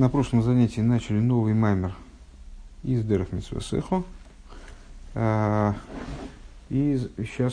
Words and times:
На 0.00 0.08
прошлом 0.08 0.42
занятии 0.42 0.80
начали 0.80 1.20
новый 1.20 1.52
маймер 1.52 1.94
из 2.84 3.04
Дерах 3.04 3.32
Митсвасехо. 3.32 4.02
А, 5.14 5.74
и 6.70 6.98
сейчас 7.18 7.52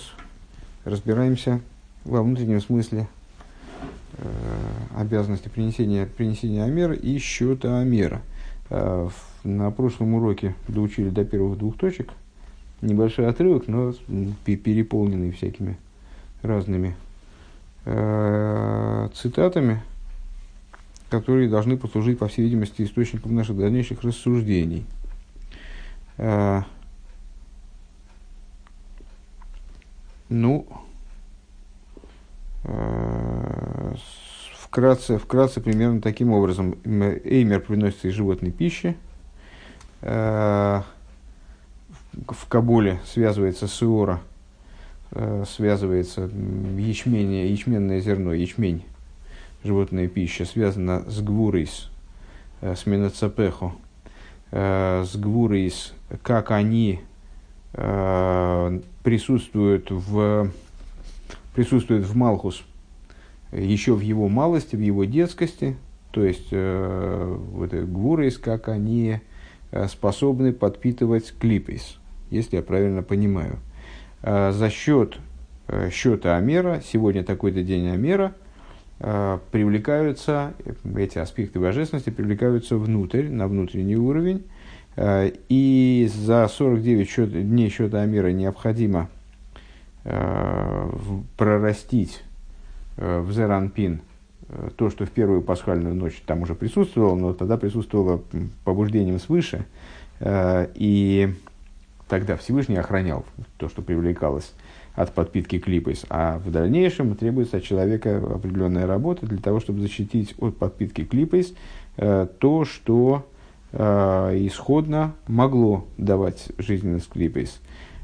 разбираемся 0.85 1.59
во 2.05 2.23
внутреннем 2.23 2.61
смысле 2.61 3.09
э, 4.13 4.31
обязанности 4.95 5.49
принесения, 5.49 6.05
принесения 6.05 6.63
Амера 6.63 6.93
и 6.93 7.17
счета 7.17 7.79
Амера. 7.79 8.21
А, 8.69 9.09
на 9.43 9.69
прошлом 9.71 10.13
уроке 10.13 10.55
доучили 10.69 11.09
до 11.09 11.25
первых 11.25 11.57
двух 11.57 11.77
точек. 11.77 12.13
Небольшой 12.79 13.27
отрывок, 13.27 13.67
но 13.67 13.93
переполненный 14.45 15.33
всякими 15.33 15.77
разными 16.43 16.95
э, 17.83 19.09
цитатами– 19.13 19.83
которые 21.09 21.49
должны 21.49 21.77
послужить, 21.77 22.19
по 22.19 22.27
всей 22.27 22.43
видимости, 22.43 22.81
источником 22.81 23.35
наших 23.35 23.57
дальнейших 23.57 24.03
рассуждений. 24.03 24.85
А, 26.17 26.65
ну, 30.29 30.67
а, 32.65 33.95
вкратце, 34.59 35.17
вкратце 35.17 35.61
примерно 35.61 36.01
таким 36.01 36.31
образом. 36.31 36.75
Эймер 36.83 37.61
приносится 37.61 38.09
из 38.09 38.13
животной 38.13 38.51
пищи. 38.51 38.97
А, 40.01 40.83
в 42.13 42.47
Кабуле 42.47 42.99
связывается 43.05 43.67
с 43.67 43.81
связывается 45.45 46.29
ячмень, 46.77 47.47
ячменное 47.47 48.01
зерно, 48.01 48.33
ячмень 48.33 48.83
животная 49.63 50.07
пища, 50.07 50.45
связана 50.45 51.03
с 51.07 51.21
гвурейс, 51.21 51.89
э, 52.61 52.75
с 52.75 52.85
менацапехо, 52.85 53.73
э, 54.51 55.03
с 55.05 55.15
гвурейс, 55.15 55.93
как 56.23 56.51
они 56.51 57.01
э, 57.73 58.79
присутствуют 59.03 59.91
в, 59.91 60.51
присутствуют 61.53 62.05
в 62.05 62.15
Малхус 62.15 62.63
еще 63.51 63.93
в 63.93 64.01
его 64.01 64.27
малости, 64.27 64.75
в 64.75 64.81
его 64.81 65.05
детскости, 65.05 65.77
то 66.11 66.23
есть 66.23 66.51
вот 66.51 67.73
гвурейс, 67.73 68.37
как 68.37 68.67
они 68.67 69.21
способны 69.87 70.51
подпитывать 70.51 71.33
клипейс, 71.39 71.97
если 72.29 72.57
я 72.57 72.61
правильно 72.61 73.03
понимаю. 73.03 73.59
За 74.21 74.69
счет 74.69 75.17
счета 75.91 76.35
Амера, 76.35 76.81
сегодня 76.85 77.23
такой-то 77.23 77.63
день 77.63 77.87
Амера– 77.87 78.33
привлекаются, 78.99 80.53
эти 80.95 81.19
аспекты 81.19 81.59
божественности 81.59 82.09
привлекаются 82.09 82.77
внутрь, 82.77 83.29
на 83.29 83.47
внутренний 83.47 83.95
уровень. 83.95 84.43
Э, 84.97 85.31
и 85.47 86.09
за 86.11 86.47
49 86.47 87.09
счет, 87.09 87.31
дней 87.31 87.69
счета 87.69 88.01
Амира 88.01 88.31
необходимо 88.31 89.09
э, 90.03 90.89
прорастить 91.37 92.23
в 92.97 93.31
Зеранпин 93.31 94.01
то, 94.75 94.89
что 94.89 95.05
в 95.05 95.11
первую 95.11 95.43
пасхальную 95.43 95.93
ночь 95.93 96.19
там 96.25 96.41
уже 96.41 96.55
присутствовало, 96.55 97.15
но 97.15 97.33
тогда 97.33 97.57
присутствовало 97.57 98.23
побуждением 98.63 99.19
свыше. 99.19 99.65
И 100.25 101.31
тогда 102.07 102.37
Всевышний 102.37 102.77
охранял 102.77 103.23
то, 103.57 103.69
что 103.69 103.83
привлекалось 103.83 104.51
от 104.97 105.13
подпитки 105.13 105.59
клипойс, 105.59 106.05
а 106.09 106.39
в 106.39 106.49
дальнейшем 106.49 107.15
требуется 107.15 107.57
от 107.57 107.63
человека 107.63 108.17
определенная 108.17 108.87
работа 108.87 109.27
для 109.27 109.37
того, 109.37 109.59
чтобы 109.59 109.79
защитить 109.79 110.33
от 110.39 110.57
подпитки 110.57 111.05
клипойс 111.05 111.53
э, 111.97 112.27
то, 112.39 112.65
что 112.65 113.23
э, 113.73 113.77
исходно 114.47 115.13
могло 115.27 115.85
давать 115.99 116.47
жизненность 116.57 117.09
клипойс. 117.09 117.61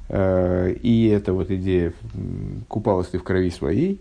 Э, 0.07 0.71
и 0.71 1.07
эта 1.07 1.33
вот 1.33 1.49
идея 1.49 1.93
«купалась 2.67 3.07
ты 3.07 3.17
в 3.17 3.23
крови 3.23 3.49
своей», 3.49 3.99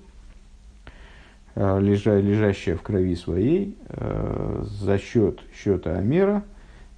э, 1.55 1.81
лежа, 1.81 2.21
лежащая 2.21 2.77
в 2.77 2.83
крови 2.83 3.17
своей, 3.17 3.75
э, 3.89 4.65
за 4.69 4.99
счет 4.99 5.41
счета 5.59 5.97
Амера 5.97 6.45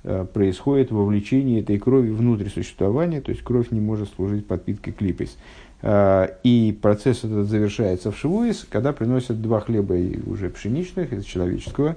э, 0.02 0.26
происходит 0.34 0.90
вовлечение 0.90 1.60
этой 1.60 1.78
крови 1.78 2.10
внутрь 2.10 2.48
существования, 2.48 3.20
то 3.20 3.30
есть 3.30 3.44
кровь 3.44 3.70
не 3.70 3.80
может 3.80 4.08
служить 4.08 4.44
подпиткой 4.48 4.92
клипойс. 4.92 5.38
Э, 5.86 6.28
и 6.42 6.76
процесс 6.80 7.24
этот 7.24 7.46
завершается 7.46 8.10
в 8.10 8.16
Шивуис, 8.16 8.66
когда 8.70 8.94
приносят 8.94 9.42
два 9.42 9.60
хлеба 9.60 9.94
уже 10.26 10.48
пшеничных 10.48 11.12
из 11.12 11.24
человеческого, 11.26 11.96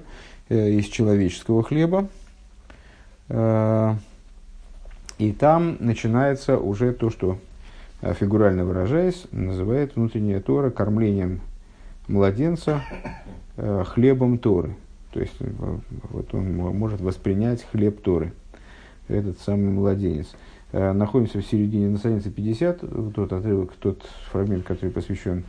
э, 0.50 0.72
из 0.72 0.84
человеческого 0.88 1.62
хлеба. 1.62 2.06
Э, 3.30 3.94
и 5.16 5.32
там 5.32 5.78
начинается 5.80 6.58
уже 6.58 6.92
то, 6.92 7.08
что, 7.08 7.38
фигурально 8.02 8.66
выражаясь, 8.66 9.24
называет 9.32 9.96
внутренняя 9.96 10.40
Тора 10.40 10.70
кормлением 10.70 11.40
младенца 12.06 12.82
хлебом 13.56 14.38
Торы. 14.38 14.76
То 15.12 15.18
есть 15.18 15.34
вот 16.10 16.32
он 16.34 16.54
может 16.54 17.00
воспринять 17.00 17.64
хлеб 17.72 18.00
Торы, 18.00 18.32
этот 19.08 19.40
самый 19.40 19.70
младенец. 19.70 20.28
Э, 20.70 20.92
находимся 20.92 21.40
в 21.40 21.46
середине 21.46 21.88
на 21.88 21.96
странице 21.96 22.30
50, 22.30 23.14
тот 23.14 23.32
отрывок, 23.32 23.72
тот 23.80 24.02
фрагмент, 24.30 24.66
который 24.66 24.90
посвящен, 24.90 25.44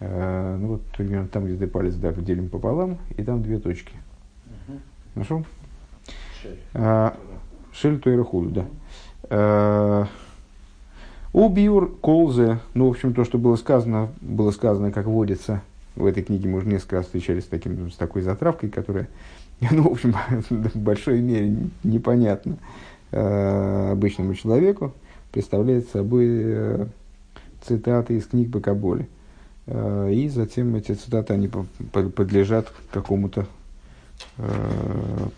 э, 0.00 0.56
ну 0.58 0.68
вот 0.68 0.82
примерно 0.96 1.28
там, 1.28 1.44
где 1.44 1.56
ты 1.56 1.66
палец 1.66 1.94
да, 1.96 2.12
делим 2.12 2.48
пополам, 2.48 2.96
и 3.16 3.22
там 3.22 3.42
две 3.42 3.58
точки. 3.58 3.92
Угу. 4.46 4.78
Нашел? 5.16 5.44
Шель 7.72 8.00
Тойрахуду, 8.00 8.50
да. 8.50 8.66
Э, 9.28 10.06
у 11.34 11.48
Биур 11.50 11.94
Колзе, 12.00 12.60
ну, 12.72 12.86
в 12.86 12.90
общем, 12.90 13.12
то, 13.12 13.24
что 13.24 13.36
было 13.36 13.56
сказано, 13.56 14.08
было 14.22 14.50
сказано, 14.50 14.92
как 14.92 15.04
водится, 15.06 15.60
в 15.94 16.06
этой 16.06 16.22
книге 16.22 16.48
мы 16.48 16.58
уже 16.58 16.68
несколько 16.68 16.96
раз 16.96 17.04
встречались 17.04 17.44
с, 17.44 17.48
таким, 17.48 17.90
с 17.90 17.96
такой 17.96 18.22
затравкой, 18.22 18.70
которая, 18.70 19.08
ну, 19.70 19.82
в 19.82 19.92
общем, 19.92 20.14
в 20.48 20.78
большой 20.78 21.20
мере 21.20 21.54
непонятна 21.84 22.56
э, 23.10 23.92
обычному 23.92 24.34
человеку 24.34 24.92
представляет 25.32 25.88
собой 25.88 26.26
э, 26.28 26.86
цитаты 27.62 28.16
из 28.16 28.26
книг 28.26 28.48
Бакаболи. 28.48 29.08
Э, 29.66 30.10
и 30.12 30.28
затем 30.28 30.74
эти 30.76 30.92
цитаты 30.92 31.34
они 31.34 31.48
подлежат 31.92 32.72
какому-то 32.90 33.46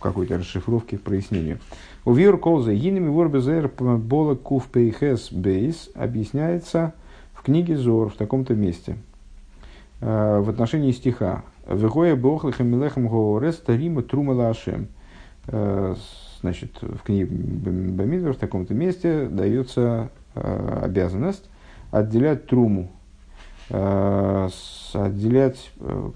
какой-то 0.00 0.38
расшифровке, 0.38 0.96
прояснению. 0.96 1.58
У 2.06 2.14
Вир 2.14 2.38
Колза 2.38 2.72
Йинами 2.72 3.10
Ворбезер 3.10 3.68
Бола 3.68 4.36
Кув 4.36 4.68
Пейхес 4.68 5.30
Бейс 5.30 5.90
объясняется 5.94 6.94
в 7.34 7.42
книге 7.42 7.76
Зор 7.76 8.08
в 8.08 8.14
таком-то 8.14 8.54
месте. 8.54 8.96
В 10.00 10.48
отношении 10.48 10.92
стиха 10.92 11.44
Вегоя 11.68 12.16
Бохлахам 12.16 12.68
Милехам 12.68 13.06
Гоорес 13.06 13.56
Тарима 13.56 14.00
Трумала 14.00 14.48
Ашем. 14.48 14.88
Значит, 16.40 16.78
в 16.80 16.98
книге 17.02 17.26
Бамидвер 17.26 18.32
в 18.32 18.38
таком-то 18.38 18.72
месте 18.72 19.26
дается 19.26 20.10
э, 20.34 20.80
обязанность 20.82 21.44
отделять 21.90 22.46
труму, 22.46 22.90
э, 23.68 24.48
отделять, 24.94 25.70
э, 25.80 26.10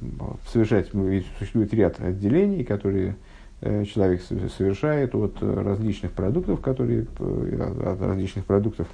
совершать, 0.50 0.90
существует 1.38 1.74
ряд 1.74 2.00
отделений, 2.00 2.64
которые 2.64 3.16
э, 3.60 3.84
человек 3.84 4.22
совершает 4.22 5.14
от 5.14 5.42
различных 5.42 6.12
продуктов, 6.12 6.60
которые, 6.60 7.06
э, 7.18 7.92
от 7.92 8.00
различных 8.00 8.46
продуктов 8.46 8.86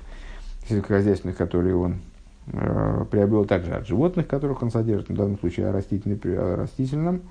сельскохозяйственных, 0.68 1.36
которые 1.36 1.76
он 1.76 1.96
э, 2.48 3.04
приобрел 3.08 3.44
также 3.44 3.72
от 3.72 3.86
животных, 3.86 4.26
которых 4.26 4.62
он 4.62 4.72
содержит, 4.72 5.10
в 5.10 5.14
данном 5.14 5.38
случае 5.38 5.68
о, 5.68 5.70
о 5.70 6.56
растительном 6.56 7.22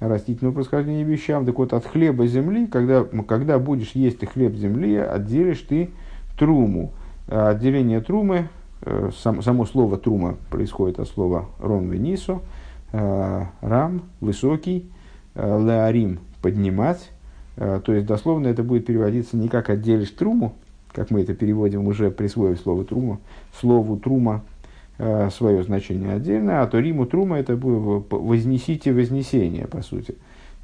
растительного 0.00 0.54
происхождения 0.54 1.04
вещам. 1.04 1.46
Так 1.46 1.58
вот, 1.58 1.72
от 1.72 1.86
хлеба 1.86 2.26
земли, 2.26 2.66
когда, 2.66 3.04
когда 3.26 3.58
будешь 3.58 3.92
есть 3.92 4.18
ты 4.18 4.26
хлеб 4.26 4.54
земли, 4.54 4.96
отделишь 4.96 5.60
ты 5.60 5.90
труму. 6.38 6.92
А 7.28 7.50
отделение 7.50 8.00
трумы, 8.00 8.48
э, 8.82 9.10
сам, 9.16 9.42
само 9.42 9.64
слово 9.64 9.96
трума 9.96 10.36
происходит 10.50 10.98
от 10.98 11.08
слова 11.08 11.46
рон 11.58 11.88
венисо, 11.90 12.40
э, 12.92 13.42
рам, 13.60 14.02
высокий, 14.20 14.90
э, 15.34 15.64
леарим, 15.66 16.20
поднимать. 16.42 17.10
То 17.56 17.92
есть, 17.92 18.06
дословно 18.06 18.48
это 18.48 18.64
будет 18.64 18.86
переводиться 18.86 19.36
не 19.36 19.46
как 19.46 19.70
отделишь 19.70 20.10
труму, 20.10 20.54
как 20.92 21.12
мы 21.12 21.22
это 21.22 21.34
переводим 21.34 21.86
уже 21.86 22.10
присвоив 22.10 22.58
слово 22.58 22.84
трума, 22.84 23.20
слову 23.60 23.96
трума 23.96 24.42
свое 24.96 25.64
значение 25.64 26.12
отдельно, 26.12 26.62
а 26.62 26.66
то 26.68 26.78
Риму 26.78 27.04
Трума 27.06 27.38
это 27.38 27.56
вознесите 27.56 28.92
вознесение, 28.92 29.66
по 29.66 29.82
сути. 29.82 30.14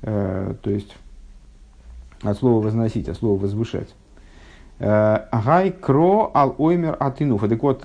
Э, 0.02 0.54
то 0.62 0.70
есть 0.70 0.94
от 2.22 2.38
слова 2.38 2.62
возносить, 2.62 3.08
от 3.08 3.16
слова 3.16 3.40
возвышать. 3.40 3.88
Э, 4.78 5.16
Агай 5.32 5.72
кро 5.72 6.30
ал 6.32 6.54
оймер 6.58 6.96
атинуфа. 7.00 7.48
Так 7.48 7.62
вот, 7.62 7.82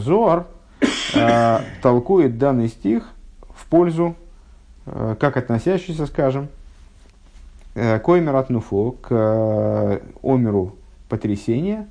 Зор 0.00 0.46
толкует 1.82 2.38
данный 2.38 2.68
стих 2.68 3.10
в 3.48 3.66
пользу, 3.66 4.14
как 4.84 5.36
относящийся, 5.36 6.06
скажем, 6.06 6.48
Коймер 7.74 8.36
от 8.36 8.50
Нуфо 8.50 8.92
к 8.92 10.00
Омеру 10.22 10.76
потрясения, 11.08 11.88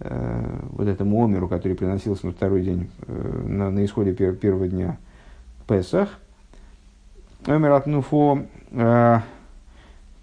вот 0.00 0.88
этому 0.88 1.22
Омеру, 1.24 1.48
который 1.48 1.76
приносился 1.76 2.26
на 2.26 2.32
второй 2.32 2.62
день, 2.62 2.90
на, 3.06 3.70
на 3.70 3.84
исходе 3.84 4.12
пер, 4.12 4.34
первого 4.34 4.66
дня 4.66 4.96
Песах. 5.66 6.08
Омер 7.46 7.72
от 7.72 7.86
Нуфо 7.86 8.40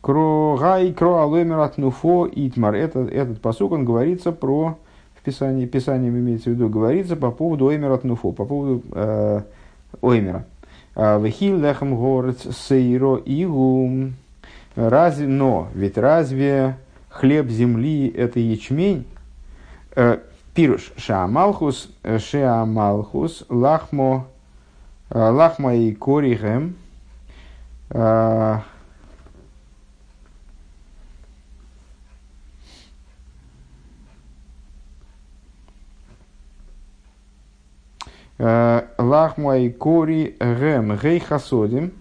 Крогай, 0.08 0.94
кро 0.94 1.18
алоймер 1.18 1.70
нуфо 1.76 2.30
итмар. 2.32 2.76
Этот, 2.76 3.12
этот 3.12 3.42
посук, 3.42 3.74
он 3.74 3.84
говорится 3.84 4.32
про, 4.32 4.78
в 5.16 5.22
Писании, 5.22 5.66
Писанием 5.66 6.18
имеется 6.18 6.50
в 6.50 6.54
виду, 6.54 6.70
говорится 6.70 7.18
по 7.18 7.30
поводу 7.30 7.66
оймер 7.66 7.92
от 7.92 8.04
по 8.04 8.32
поводу 8.32 8.84
э, 8.94 9.42
оймера. 10.02 10.46
Вехил 10.96 11.58
лехам 11.58 12.00
горец 12.00 12.56
сейро 12.56 13.22
игу. 13.26 14.12
Разве, 14.78 15.28
но, 15.28 15.68
ведь 15.74 15.98
разве 15.98 16.78
хлеб 17.10 17.50
земли 17.50 18.08
это 18.08 18.40
ячмень? 18.40 19.06
Э, 20.00 20.20
пируш, 20.54 20.94
шаамалхус, 20.96 21.90
шеамалхус, 22.04 23.46
лахмо, 23.50 24.28
э, 25.10 25.18
лахма 25.18 25.74
и 25.74 25.92
корихем, 25.96 26.76
Э, 38.40 38.84
Лахмай 39.00 39.72
кори 39.72 40.36
гем 40.40 40.96
гей 41.02 41.20
хасодим. 41.20 41.94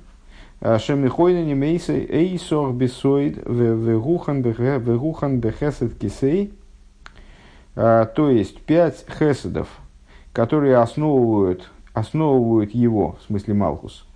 Э, 0.60 0.78
Шемихойна 0.78 1.42
не 1.42 1.54
мейса 1.54 1.94
эйсор 1.94 2.72
бесоид 2.72 3.38
вегухан 3.46 4.42
бехесед 5.40 5.98
кисей. 5.98 6.52
Э, 7.76 8.06
то 8.14 8.30
есть 8.30 8.60
пять 8.62 9.04
хеседов, 9.18 9.68
которые 10.32 10.78
основывают, 10.78 11.70
основывают 11.92 12.74
его, 12.74 13.16
в 13.20 13.26
смысле 13.26 13.54
Малхус, 13.54 14.06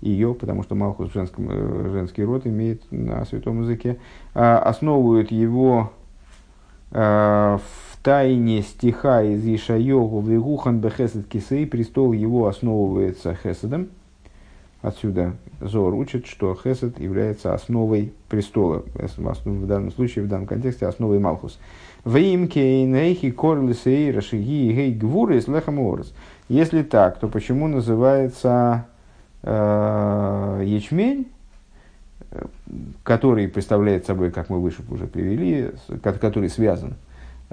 ее, 0.00 0.34
потому 0.34 0.64
что 0.64 0.74
Малхус 0.74 1.10
в 1.10 1.12
женском, 1.12 1.48
женский 1.92 2.24
род 2.24 2.46
имеет 2.46 2.82
на 2.90 3.24
святом 3.26 3.62
языке, 3.62 3.98
основывают 4.32 5.30
его 5.30 5.92
в 6.90 7.60
тайне 8.02 8.62
стиха 8.62 9.22
из 9.22 9.46
Ишайогу 9.46 10.22
Вегухан 10.22 10.80
Бехесед 10.80 11.28
Кисей, 11.28 11.66
престол 11.66 12.12
его 12.12 12.48
основывается 12.48 13.34
Хеседом. 13.34 13.88
Отсюда 14.82 15.34
Зор 15.60 15.94
учит, 15.94 16.26
что 16.26 16.54
Хесед 16.54 16.98
является 16.98 17.52
основой 17.52 18.14
престола, 18.30 18.82
в 18.94 19.66
данном 19.66 19.92
случае, 19.92 20.24
в 20.24 20.28
данном 20.28 20.46
контексте, 20.46 20.86
основой 20.86 21.18
Малхус. 21.18 21.58
Если 26.48 26.82
так, 26.82 27.18
то 27.18 27.28
почему 27.28 27.68
называется 27.68 28.86
э, 29.42 30.62
ячмень, 30.64 31.28
который 33.02 33.48
представляет 33.48 34.06
собой, 34.06 34.30
как 34.30 34.50
мы 34.50 34.60
выше 34.60 34.82
уже 34.88 35.06
привели, 35.06 35.72
который 36.02 36.48
связан 36.48 36.94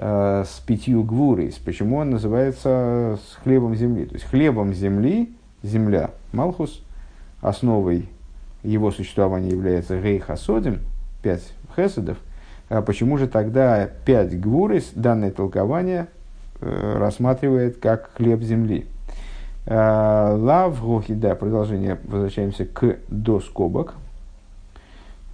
Э, 0.00 0.44
с 0.46 0.60
пятью 0.60 1.02
гвурис. 1.02 1.56
Почему 1.56 1.96
он 1.96 2.10
называется 2.10 3.18
с 3.20 3.34
хлебом 3.42 3.74
земли? 3.74 4.06
То 4.06 4.14
есть 4.14 4.26
хлебом 4.26 4.72
земли, 4.72 5.32
земля, 5.64 6.12
Малхус, 6.32 6.84
основой 7.40 8.08
его 8.62 8.92
существования 8.92 9.50
является 9.50 10.00
Гей 10.00 10.20
Хасодим, 10.20 10.82
пять 11.20 11.52
хеседов. 11.74 12.18
А 12.68 12.82
почему 12.82 13.18
же 13.18 13.26
тогда 13.28 13.88
пять 14.04 14.38
гвурис, 14.38 14.90
данное 14.94 15.30
толкование, 15.30 16.08
э, 16.60 16.96
рассматривает 16.98 17.78
как 17.78 18.10
хлеб 18.14 18.40
земли? 18.42 18.86
Э, 19.66 20.34
лав 20.36 20.78
да, 21.08 21.34
продолжение, 21.34 21.98
возвращаемся 22.04 22.64
к 22.64 22.96
до 23.08 23.40
скобок. 23.40 23.94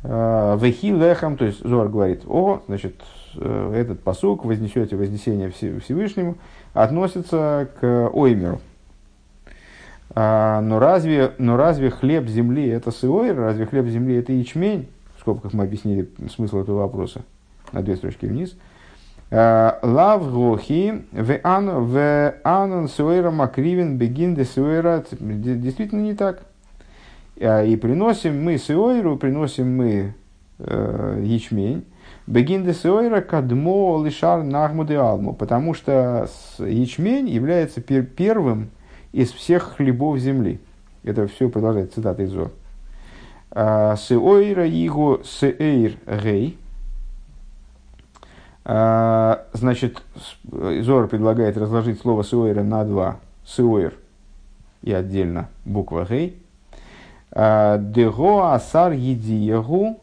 Вехи 0.02 0.92
лехам, 0.92 1.38
то 1.38 1.46
есть 1.46 1.66
Зор 1.66 1.88
говорит, 1.88 2.24
о, 2.26 2.62
значит, 2.66 2.94
Э, 3.36 3.72
этот 3.74 4.00
посук, 4.00 4.44
вознесете 4.44 4.96
вознесение 4.96 5.50
Всевышнему, 5.50 6.36
относится 6.72 7.68
к 7.80 8.10
оймеру. 8.12 8.60
А, 10.16 10.60
но, 10.60 10.78
разве, 10.78 11.32
но 11.38 11.56
разве 11.56 11.90
хлеб 11.90 12.26
земли 12.26 12.68
это 12.68 12.90
сыойр? 12.90 13.36
Разве 13.36 13.66
хлеб 13.66 13.86
земли 13.86 14.16
это 14.16 14.32
ячмень? 14.32 14.88
В 15.24 15.26
скобках 15.26 15.54
мы 15.54 15.64
объяснили 15.64 16.10
смысл 16.30 16.58
этого 16.58 16.80
вопроса 16.80 17.22
на 17.72 17.80
две 17.80 17.96
строчки 17.96 18.26
вниз. 18.26 18.58
А, 19.30 19.78
Лав 19.82 20.30
гохи 20.30 21.06
в 21.12 21.40
анон 22.44 22.88
суэра 22.88 23.30
макривен 23.30 23.96
бегин 23.96 24.34
де 24.34 24.44
суэра. 24.44 25.02
Действительно 25.18 26.02
не 26.02 26.14
так. 26.14 26.42
А, 27.40 27.64
и 27.64 27.74
приносим 27.76 28.44
мы 28.44 28.58
суэру, 28.58 29.16
приносим 29.16 29.74
мы 29.74 30.14
э, 30.58 31.22
ячмень 31.24 31.86
Бегин 32.26 32.66
де 32.66 32.74
кадмо 33.22 34.04
лишар 34.04 34.42
нахмуды 34.42 34.96
алму, 34.96 35.32
потому 35.32 35.72
что 35.72 36.28
ячмень 36.58 37.30
является 37.30 37.80
пер 37.80 38.04
первым 38.04 38.68
из 39.12 39.32
всех 39.32 39.76
хлебов 39.76 40.18
земли. 40.18 40.60
Это 41.02 41.26
все 41.28 41.48
продолжает 41.48 41.94
цитата 41.94 42.22
из 42.22 42.30
Зор. 42.30 42.50
«А, 43.54 43.96
Сеойра 43.96 44.66
его 44.66 45.20
сеэйр 45.24 45.96
гей. 46.22 46.58
А, 48.64 49.46
значит, 49.52 50.02
Зор 50.50 51.06
предлагает 51.06 51.56
разложить 51.56 52.00
слово 52.00 52.24
сеойра 52.24 52.62
на 52.62 52.84
два. 52.84 53.16
Сеойр 53.46 53.94
и 54.82 54.92
отдельно 54.92 55.48
буква 55.64 56.04
гей. 56.08 56.36
«А, 57.30 57.78
Дего 57.78 58.52
асар 58.52 58.92
едиягу 58.92 60.00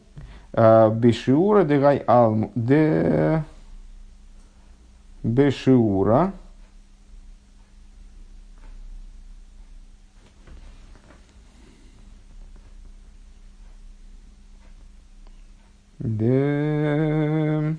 Бешиура 0.53 1.63
дегай 1.63 2.03
алму. 2.07 2.51
Де... 2.55 3.43
Бешиура. 5.23 6.33
Де... 16.03 17.75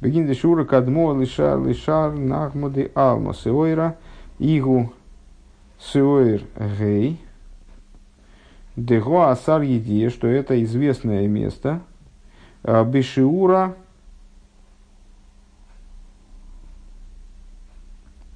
Бегин 0.00 0.26
де 0.26 0.34
шура 0.34 0.64
кадмо 0.64 1.14
лишар 1.14 1.58
лишар 1.58 2.12
нахмуды 2.12 2.92
алма. 2.94 3.32
Сеойра 3.32 3.96
игу 4.38 4.92
Сюэр 5.78 6.42
Гей, 6.78 7.18
Дего 8.76 9.28
Асар 9.28 9.62
Еди, 9.62 10.08
что 10.10 10.26
это 10.26 10.62
известное 10.62 11.26
место, 11.26 11.80
а, 12.62 12.84
Бешиура. 12.84 13.76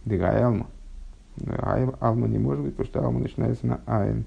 Дегай 0.05 0.43
Алма. 0.43 0.67
Алма 2.01 2.29
не 2.29 2.39
может 2.39 2.65
быть, 2.65 2.77
потому 2.77 2.87
что 2.89 3.05
Алма 3.05 3.21
начинается 3.21 3.67
на 3.67 3.81
Айн. 3.87 4.25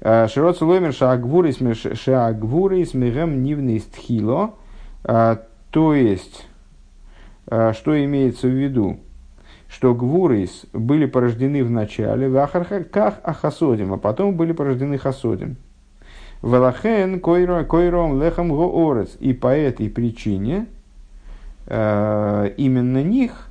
А, 0.00 0.28
Широт 0.28 0.56
Суломер 0.58 0.92
Шаагвурис 0.92 1.58
Шаагвурис 1.98 2.94
Мегем 2.94 3.42
Нивный 3.42 3.80
Стхило. 3.80 4.54
А, 5.04 5.42
то 5.70 5.94
есть, 5.94 6.46
что 7.46 8.04
имеется 8.04 8.46
в 8.46 8.50
виду? 8.50 8.98
что 9.72 9.94
гвурис 9.94 10.66
были 10.74 11.06
порождены 11.06 11.64
в 11.64 11.70
начале, 11.70 12.28
в 12.28 12.36
ахархаках 12.36 13.14
ахасодим, 13.24 13.94
а 13.94 13.96
потом 13.96 14.36
были 14.36 14.52
порождены 14.52 14.98
хасодим. 14.98 15.56
Велахен 16.42 17.20
койром 17.20 18.20
лехам 18.20 18.50
гоорец. 18.50 19.16
И 19.18 19.32
по 19.32 19.48
этой 19.48 19.88
причине 19.88 20.66
э, 21.66 22.50
именно 22.58 23.02
них, 23.02 23.48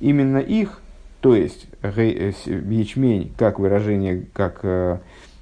именно 0.00 0.38
их, 0.38 0.80
то 1.20 1.34
есть 1.34 1.66
э, 1.71 1.71
ячмень, 1.82 3.32
как 3.36 3.58
выражение, 3.58 4.26
как 4.32 4.60
э, 4.62 4.98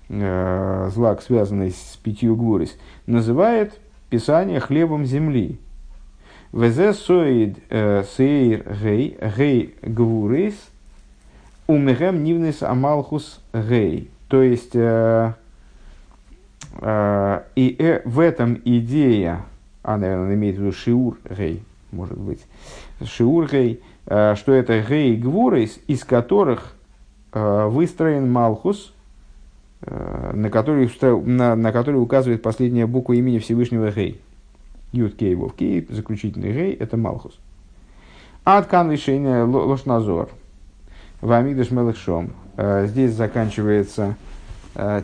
э, 0.09 0.90
злак, 0.92 1.23
связанный 1.23 1.70
с 1.70 1.99
пятью 2.02 2.37
гвурис, 2.37 2.76
называет 3.06 3.78
Писание 4.11 4.59
хлебом 4.59 5.06
земли. 5.06 5.61
Везе 6.52 6.94
соид 6.94 7.59
э, 7.70 8.02
сейр 8.16 8.64
гей, 8.82 9.16
гей 9.37 9.75
гвурис, 9.82 10.54
умегем 11.68 12.25
нивнес 12.25 12.64
амалхус 12.64 13.40
гей. 13.52 14.11
То 14.26 14.42
есть, 14.42 14.75
э, 14.75 15.32
э, 16.80 17.42
и 17.54 17.76
э, 17.78 18.02
в 18.04 18.18
этом 18.18 18.61
идея, 18.64 19.44
а, 19.85 19.97
наверное, 19.97 20.35
имеет 20.35 20.56
в 20.56 20.61
виду 20.61 20.73
шиур 20.73 21.18
гей, 21.30 21.62
может 21.92 22.18
быть, 22.18 22.40
шиур 23.04 23.49
гей, 23.49 23.75
э, 23.75 23.89
что 24.11 24.52
это 24.52 24.81
гей 24.83 25.17
гвурис, 25.17 25.79
из 25.87 26.02
которых 26.02 26.75
выстроен 27.33 28.31
Малхус, 28.31 28.93
на 29.81 30.50
который, 30.50 30.90
на, 31.25 31.55
на 31.55 31.73
который 31.73 32.02
указывает 32.02 32.43
последняя 32.43 32.87
буква 32.87 33.12
имени 33.12 33.38
Всевышнего 33.38 33.90
Гей. 33.93 34.21
Юд 34.93 35.14
Кей 35.14 35.37
Вов 35.37 35.55
Кей, 35.55 35.87
заключительный 35.88 36.52
Гей, 36.52 36.75
это 36.75 36.97
Малхус. 36.97 37.38
Аткан 38.45 38.90
решение 38.90 39.45
Лошназор. 39.45 40.29
Вамигдаш 41.21 41.71
Мелехшом. 41.71 42.33
Здесь 42.57 43.12
заканчивается 43.12 44.17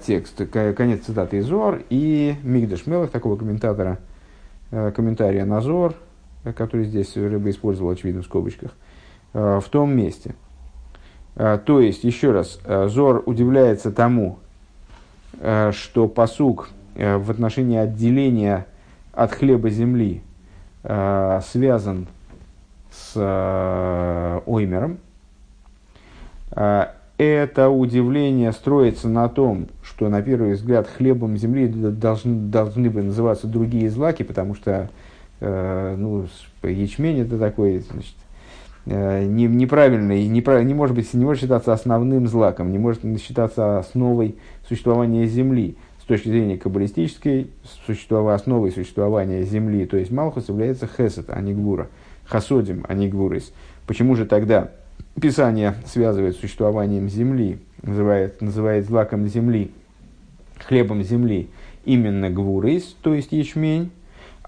текст, 0.05 0.47
конец 0.51 1.05
цитаты 1.05 1.39
из 1.39 1.45
Зор 1.45 1.83
и 1.91 2.35
Мигдаш 2.43 2.87
Мелех, 2.87 3.11
такого 3.11 3.37
комментатора, 3.37 3.99
комментария 4.71 5.45
на 5.45 5.61
Зор, 5.61 5.95
который 6.57 6.87
здесь 6.87 7.17
рыба 7.17 7.51
использовал, 7.51 7.91
очевидно, 7.91 8.23
в 8.23 8.25
скобочках, 8.25 8.73
в 9.37 9.65
том 9.71 9.95
месте. 9.95 10.35
То 11.35 11.81
есть, 11.81 12.05
еще 12.05 12.33
раз, 12.33 12.59
Зор 12.65 13.23
удивляется 13.27 13.93
тому, 13.93 14.39
что 15.73 16.09
посук 16.09 16.71
в 16.95 17.31
отношении 17.31 17.77
отделения 17.77 18.67
от 19.13 19.33
хлеба 19.33 19.69
земли 19.69 20.23
связан 20.83 22.07
с 22.91 24.41
оймером. 24.47 24.99
Это 27.19 27.71
удивление 27.71 28.53
строится 28.53 29.09
на 29.09 29.29
том, 29.31 29.69
что 29.83 30.11
на 30.11 30.21
первый 30.21 30.53
взгляд 30.53 30.87
хлебом 30.87 31.39
земли 31.39 31.67
должны, 31.67 32.51
должны 32.51 32.91
бы 32.91 33.03
называться 33.03 33.47
другие 33.47 33.89
злаки, 33.89 34.23
потому 34.23 34.55
что 34.55 34.91
э, 35.41 35.95
ну, 35.97 36.27
ячмень 36.63 37.21
это 37.21 37.39
такой 37.39 37.79
значит, 37.79 38.15
э, 38.15 38.26
неправильный, 38.87 40.27
не, 40.29 40.41
не, 40.41 40.75
может 40.75 40.95
быть, 40.95 41.13
не 41.13 41.25
может 41.25 41.43
считаться 41.43 41.73
основным 41.73 42.29
злаком, 42.29 42.71
не 42.71 42.79
может 42.79 43.03
считаться 43.21 43.79
основой 43.79 44.37
существования 44.69 45.27
Земли. 45.27 45.77
С 46.01 46.05
точки 46.07 46.29
зрения 46.29 46.57
каббалистической, 46.57 47.51
существова, 47.85 48.35
основой 48.35 48.71
существования 48.71 49.43
Земли, 49.43 49.87
то 49.87 49.97
есть 49.97 50.13
Малхус 50.13 50.49
является 50.49 50.87
хесед, 50.87 51.27
а 51.31 51.41
не 51.41 51.53
гвура, 51.53 51.89
хасодим, 52.27 52.85
а 52.89 52.95
не 52.95 53.09
гвурис. 53.09 53.53
Почему 53.89 54.15
же 54.15 54.25
тогда 54.25 54.71
Писание 55.21 55.75
связывает 55.85 56.37
с 56.37 56.41
существованием 56.41 57.09
Земли, 57.09 57.59
называет, 57.83 58.41
называет 58.41 58.87
злаком 58.87 59.27
Земли, 59.27 59.73
хлебом 60.59 61.03
Земли, 61.03 61.49
именно 61.85 62.31
гвурис, 62.31 62.95
то 63.03 63.13
есть 63.13 63.33
ячмень, 63.33 63.91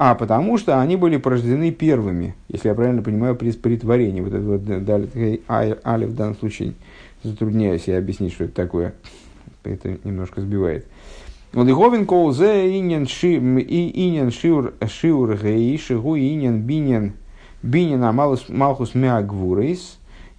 а 0.00 0.14
потому 0.14 0.58
что 0.58 0.80
они 0.80 0.94
были 0.94 1.16
порождены 1.16 1.72
первыми, 1.72 2.36
если 2.48 2.68
я 2.68 2.74
правильно 2.74 3.02
понимаю, 3.02 3.34
при, 3.34 3.50
при 3.50 3.76
творении. 3.76 4.20
Вот 4.20 4.32
это 4.32 4.44
вот 4.44 4.84
далее, 4.84 5.40
али 5.48 6.04
в 6.04 6.14
данном 6.14 6.36
случае 6.36 6.74
затрудняюсь 7.24 7.88
я 7.88 7.98
объяснить, 7.98 8.32
что 8.32 8.44
это 8.44 8.54
такое. 8.54 8.94
Это 9.64 9.98
немножко 10.04 10.40
сбивает. 10.40 10.86
Лиговин 11.52 12.06
коузе 12.06 12.78
инен 12.78 13.08
шиур 14.30 14.74
шиур 14.86 15.36
гей 15.36 15.76
шигу 15.78 16.14
инен 16.14 16.62
бинен 16.62 17.14
бинен 17.62 18.04
амалхус 18.04 18.94
меагвурейс. 18.94 19.98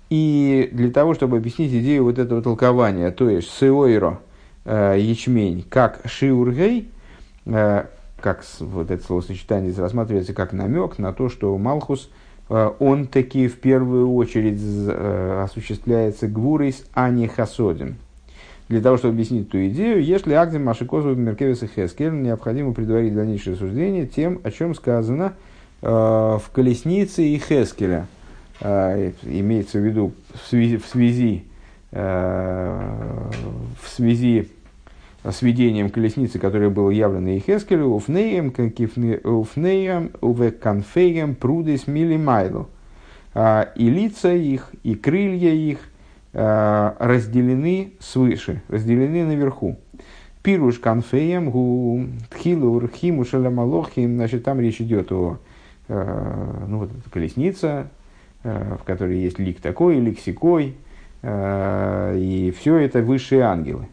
И 0.10 0.70
для 0.72 0.90
того, 0.90 1.14
чтобы 1.14 1.36
объяснить 1.38 1.74
идею 1.74 2.06
вот 2.06 2.18
этого 2.18 2.42
толкования, 2.42 3.12
то 3.12 3.30
есть 3.30 3.50
сеойро, 3.60 4.22
э, 4.64 4.96
ячмень, 4.98 5.66
как 5.70 6.02
шиургей, 6.06 6.90
э, 7.46 7.86
как 8.20 8.44
вот 8.60 8.92
это 8.92 9.04
словосочетание 9.04 9.74
рассматривается 9.76 10.34
как 10.34 10.54
намек 10.54 10.98
на 10.98 11.14
то, 11.14 11.30
что 11.30 11.58
Малхус, 11.58 12.10
э, 12.50 12.72
он 12.80 13.08
таки 13.08 13.48
в 13.48 13.60
первую 13.60 14.14
очередь 14.14 14.60
э, 14.62 15.42
осуществляется 15.44 16.28
гвурейс, 16.28 16.86
а 16.94 17.10
не 17.10 17.28
хасодим. 17.28 17.96
Для 18.68 18.82
того, 18.82 18.98
чтобы 18.98 19.16
объяснить 19.16 19.48
эту 19.48 19.66
идею, 19.68 20.04
если 20.04 20.36
Машикозу 20.58 21.16
Меркевис 21.16 21.64
и 21.64 21.68
Хескель, 21.68 22.22
необходимо 22.22 22.74
предварить 22.74 23.16
дальнейшее 23.16 23.56
суждение 23.56 24.06
тем, 24.06 24.40
о 24.44 24.52
чем 24.52 24.76
сказано 24.76 25.34
э, 25.82 25.88
в 25.88 26.44
колеснице 26.54 27.24
и 27.24 27.38
Хескеля. 27.40 28.08
Имеется 28.62 29.80
в 29.80 29.86
виду 29.86 30.12
в 30.34 30.50
связи, 30.50 30.76
в 30.76 30.86
связи, 30.86 31.46
в 31.92 33.30
связи 33.88 34.50
с 35.24 35.42
видением 35.42 35.90
колесницы, 35.90 36.40
которое 36.40 36.70
было 36.70 36.90
явлено 36.90 37.30
и 37.30 37.40
Хескелю, 37.40 37.88
уфнеем, 37.88 38.54
уфнеем, 39.24 40.12
увеканфеем, 40.22 41.36
прудес 41.36 41.88
милимайлу. 41.88 42.70
А, 43.34 43.70
и 43.76 43.90
лица 43.90 44.34
их, 44.34 44.72
и 44.84 44.96
крылья 44.96 45.52
их 45.52 45.80
а, 46.34 46.96
разделены 47.00 47.94
свыше, 48.00 48.62
разделены 48.70 49.26
наверху. 49.26 49.78
Пируш 50.42 50.80
канфеем 50.80 51.52
гу 51.52 52.06
тхилур 52.30 52.90
химу 52.90 53.26
шалямалохим. 53.26 54.16
Значит, 54.16 54.46
там 54.46 54.60
речь 54.60 54.80
идет 54.80 55.12
о 55.12 55.38
а, 55.90 56.66
ну, 56.68 56.80
вот 56.80 56.92
эта 56.92 57.10
колесница, 57.10 57.90
в 58.44 58.84
которой 58.86 59.20
есть 59.20 59.38
лик 59.38 59.60
такой, 59.60 60.00
лик 60.00 60.18
сякой, 60.20 60.78
и 61.22 62.54
все 62.58 62.78
это 62.78 63.02
высшие 63.02 63.42
ангелы. 63.42 63.88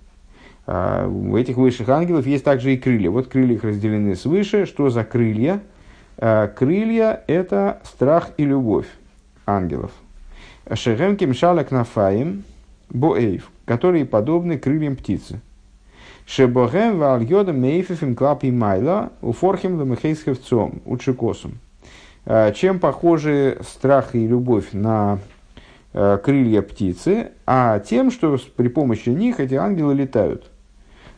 А, 0.66 1.06
у 1.06 1.37
этих 1.37 1.56
высших 1.56 1.88
ангелов 1.88 2.26
есть 2.26 2.44
также 2.44 2.75
и 2.75 2.76
крылья. 2.76 3.11
Вот 3.11 3.28
крылья 3.28 3.54
их 3.54 3.64
разделены 3.64 4.16
свыше. 4.16 4.66
Что 4.66 4.90
за 4.90 5.04
крылья? 5.04 5.61
А, 6.18 6.49
крылья– 6.49 7.23
это 7.26 7.80
страх 7.85 8.30
и 8.37 8.44
любовь 8.44 8.88
ангелов. 9.46 9.92
Шехем 10.73 11.16
кимшалак 11.16 11.70
нафаим 11.70 12.42
боэйв, 12.90 13.49
которые 13.64 14.04
подобны 14.04 14.58
крыльям 14.58 14.96
птицы. 14.96 15.40
Шебогем 16.26 16.99
вальйодам 16.99 17.61
мейфифим 17.61 18.16
клапи 18.16 18.50
майла 18.50 19.12
уфорхим 19.23 19.78
ламехейсхевцом 19.78 20.82
учекосом. 20.85 21.61
А, 22.25 22.50
чем 22.50 22.80
похожи 22.80 23.58
страх 23.62 24.16
и 24.16 24.26
любовь 24.26 24.73
на 24.73 25.20
крылья 25.92 26.61
птицы, 26.61 27.30
а 27.46 27.78
тем, 27.78 28.11
что 28.11 28.37
при 28.54 28.68
помощи 28.68 29.08
них 29.08 29.40
эти 29.40 29.54
ангелы 29.54 29.94
летают– 29.94 30.50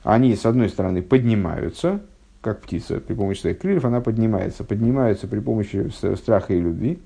они, 0.02 0.34
с 0.34 0.46
одной 0.46 0.68
стороны, 0.68 1.02
поднимаются, 1.02 2.00
как 2.40 2.60
птица, 2.60 3.00
при 3.00 3.14
помощи 3.14 3.40
своих 3.40 3.58
крыльев 3.58 3.84
она 3.84 4.00
поднимается, 4.00 4.64
поднимаются 4.64 5.26
при 5.26 5.40
помощи 5.40 5.90
страха 6.16 6.54
и 6.54 6.60
любви. 6.60 6.98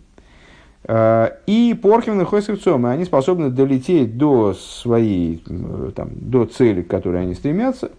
А, 0.84 1.38
и 1.46 1.74
порхим 1.80 2.18
находятся 2.18 2.52
и 2.52 2.84
они 2.84 3.04
способны 3.04 3.50
долететь 3.50 4.18
до 4.18 4.52
своей, 4.54 5.44
там, 5.94 6.10
до 6.12 6.44
цели, 6.44 6.82
к 6.82 6.88
которой 6.88 7.22
они 7.22 7.34
стремятся, 7.34 7.90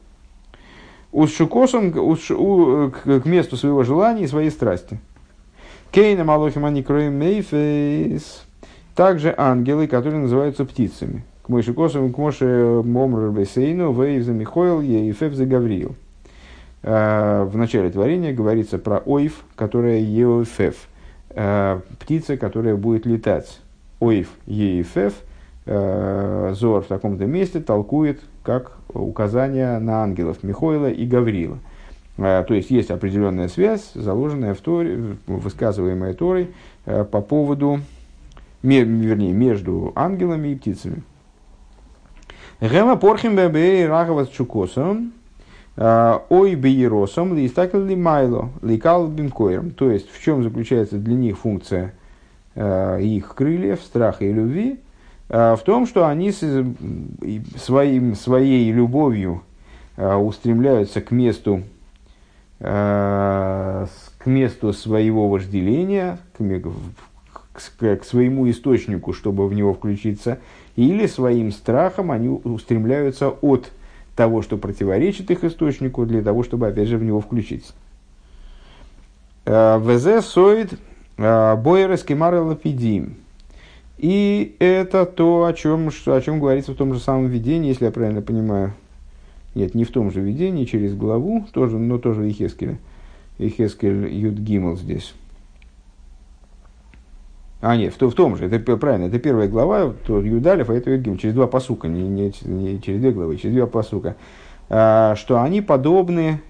у 1.11 1.27
шукосом 1.27 1.91
к 1.91 3.25
месту 3.25 3.55
своего 3.55 3.83
желания 3.83 4.23
и 4.23 4.27
своей 4.27 4.49
страсти. 4.49 4.99
Кейна 5.91 6.23
малохим 6.23 6.65
они 6.65 6.81
кроем 6.81 7.13
мейфейс. 7.13 8.43
Также 8.95 9.33
ангелы, 9.37 9.87
которые 9.87 10.21
называются 10.21 10.65
птицами. 10.65 11.23
К 11.43 11.49
Моше 11.49 11.73
Косову, 11.73 12.09
к 12.09 12.17
Моше 12.17 12.81
Момру 12.85 13.31
Бесейну, 13.31 13.91
Вейв 13.91 14.23
за 14.23 14.31
Михоил, 14.31 14.79
Ефев 14.79 15.33
за 15.33 15.45
Гавриил. 15.45 15.95
В 16.81 17.51
начале 17.53 17.89
творения 17.89 18.33
говорится 18.33 18.77
про 18.77 18.99
Ойв, 19.05 19.43
которая 19.55 19.99
Ефев, 19.99 20.87
птица, 21.99 22.37
которая 22.37 22.77
будет 22.77 23.05
летать. 23.05 23.59
Ойв 23.99 24.29
Ефев, 24.45 25.13
Зор 25.65 26.81
в 26.81 26.87
таком-то 26.87 27.25
месте 27.25 27.59
толкует 27.59 28.21
как 28.41 28.77
указание 28.93 29.79
на 29.79 30.03
ангелов 30.03 30.43
Михоила 30.43 30.89
и 30.89 31.05
Гаврила. 31.05 31.59
То 32.15 32.47
есть 32.49 32.69
есть 32.71 32.89
определенная 32.89 33.49
связь, 33.49 33.91
заложенная 33.95 34.53
в 34.53 34.61
Торе, 34.61 35.17
высказываемая 35.27 36.13
Торой 36.13 36.51
по 36.85 37.21
поводу, 37.21 37.79
вернее, 38.61 39.33
между 39.33 39.91
ангелами 39.95 40.49
и 40.49 40.55
птицами. 40.55 41.03
Гема 42.61 42.95
порхим 42.95 43.35
бебей 43.35 43.87
рахавас 43.87 44.29
чукосом, 44.29 45.13
а, 45.75 46.23
ой 46.29 46.55
бейросом, 46.55 47.35
листакл 47.35 47.79
ли 47.79 47.95
майло, 47.95 48.49
ликал 48.61 49.07
бинкоером. 49.07 49.71
То 49.71 49.89
есть, 49.89 50.09
в 50.11 50.21
чем 50.21 50.43
заключается 50.43 50.97
для 50.97 51.15
них 51.15 51.39
функция 51.39 51.93
а, 52.55 52.97
их 52.99 53.33
крыльев, 53.35 53.81
страха 53.81 54.23
и 54.25 54.31
любви? 54.31 54.79
А, 55.29 55.55
в 55.55 55.63
том, 55.63 55.87
что 55.87 56.07
они 56.07 56.31
своим, 56.31 58.15
своей 58.15 58.71
любовью 58.71 59.43
устремляются 59.95 61.01
к 61.01 61.11
месту, 61.11 61.61
к 62.57 63.87
месту 64.25 64.73
своего 64.73 65.29
вожделения, 65.29 66.17
к, 66.35 66.41
к, 67.53 67.97
к 67.97 68.03
своему 68.03 68.49
источнику, 68.49 69.13
чтобы 69.13 69.47
в 69.47 69.53
него 69.53 69.73
включиться– 69.73 70.39
или 70.75 71.05
своим 71.05 71.51
страхом 71.51 72.11
они 72.11 72.29
устремляются 72.29 73.29
от 73.29 73.71
того, 74.15 74.41
что 74.41 74.57
противоречит 74.57 75.29
их 75.31 75.43
источнику, 75.43 76.05
для 76.05 76.21
того, 76.21 76.43
чтобы, 76.43 76.67
опять 76.67 76.87
же, 76.87 76.97
в 76.97 77.03
него 77.03 77.19
включиться. 77.19 77.73
Э, 79.45 79.77
ВЗ 79.77 80.25
соид 80.25 80.73
э, 81.17 81.55
бойерес 81.57 82.03
кемара 82.03 82.41
лапидим. 82.41 83.15
И 83.97 84.55
это 84.59 85.05
то, 85.05 85.45
о 85.45 85.53
чем, 85.53 85.89
о 85.89 86.21
чем 86.21 86.39
говорится 86.39 86.73
в 86.73 86.75
том 86.75 86.93
же 86.93 86.99
самом 86.99 87.27
видении, 87.27 87.69
если 87.69 87.85
я 87.85 87.91
правильно 87.91 88.21
понимаю. 88.21 88.73
Нет, 89.55 89.75
не 89.75 89.83
в 89.83 89.91
том 89.91 90.11
же 90.11 90.19
видении, 90.19 90.65
через 90.65 90.95
главу, 90.95 91.45
тоже, 91.51 91.77
но 91.77 91.99
тоже 91.99 92.21
в 92.21 92.27
Ихескеле. 92.27 92.79
Ихескель 93.37 94.11
Юдгимл 94.11 94.77
здесь. 94.77 95.13
А, 97.65 97.77
нет, 97.77 97.93
в, 97.93 98.09
в 98.09 98.13
том 98.13 98.35
же, 98.35 98.47
это 98.47 98.75
правильно, 98.75 99.05
это 99.05 99.19
первая 99.19 99.47
глава, 99.47 99.93
то 100.05 100.19
Юдалев, 100.19 100.69
а 100.69 100.73
это 100.73 100.89
Юдгимл, 100.91 101.15
через 101.15 101.33
два 101.33 101.47
посука, 101.47 101.87
не, 101.87 102.01
не, 102.01 102.33
не 102.43 102.81
через 102.81 102.99
две 102.99 103.11
главы, 103.11 103.37
через 103.37 103.55
два 103.55 103.67
посука. 103.67 104.17
А, 104.69 105.15
что 105.15 105.41
они 105.41 105.61
подобны, 105.61 106.41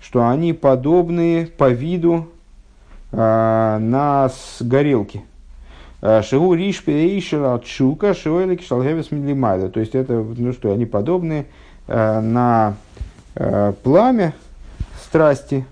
что 0.00 0.28
они 0.28 0.52
подобны 0.52 1.48
по 1.58 1.70
виду 1.70 2.28
а, 3.10 3.80
на 3.80 4.30
горелке. 4.60 5.22
А, 6.00 6.22
Шигу 6.22 6.54
риш 6.54 6.84
от 7.34 7.66
шука, 7.66 8.14
шиойлик 8.14 8.62
шалгевис 8.62 9.10
милимайда. 9.10 9.68
То 9.68 9.80
есть 9.80 9.96
это, 9.96 10.12
ну 10.14 10.52
что, 10.52 10.72
они 10.72 10.86
подобны 10.86 11.46
а, 11.88 12.20
на 12.20 12.76
а, 13.34 13.72
пламя 13.82 14.32
страсти, 15.02 15.66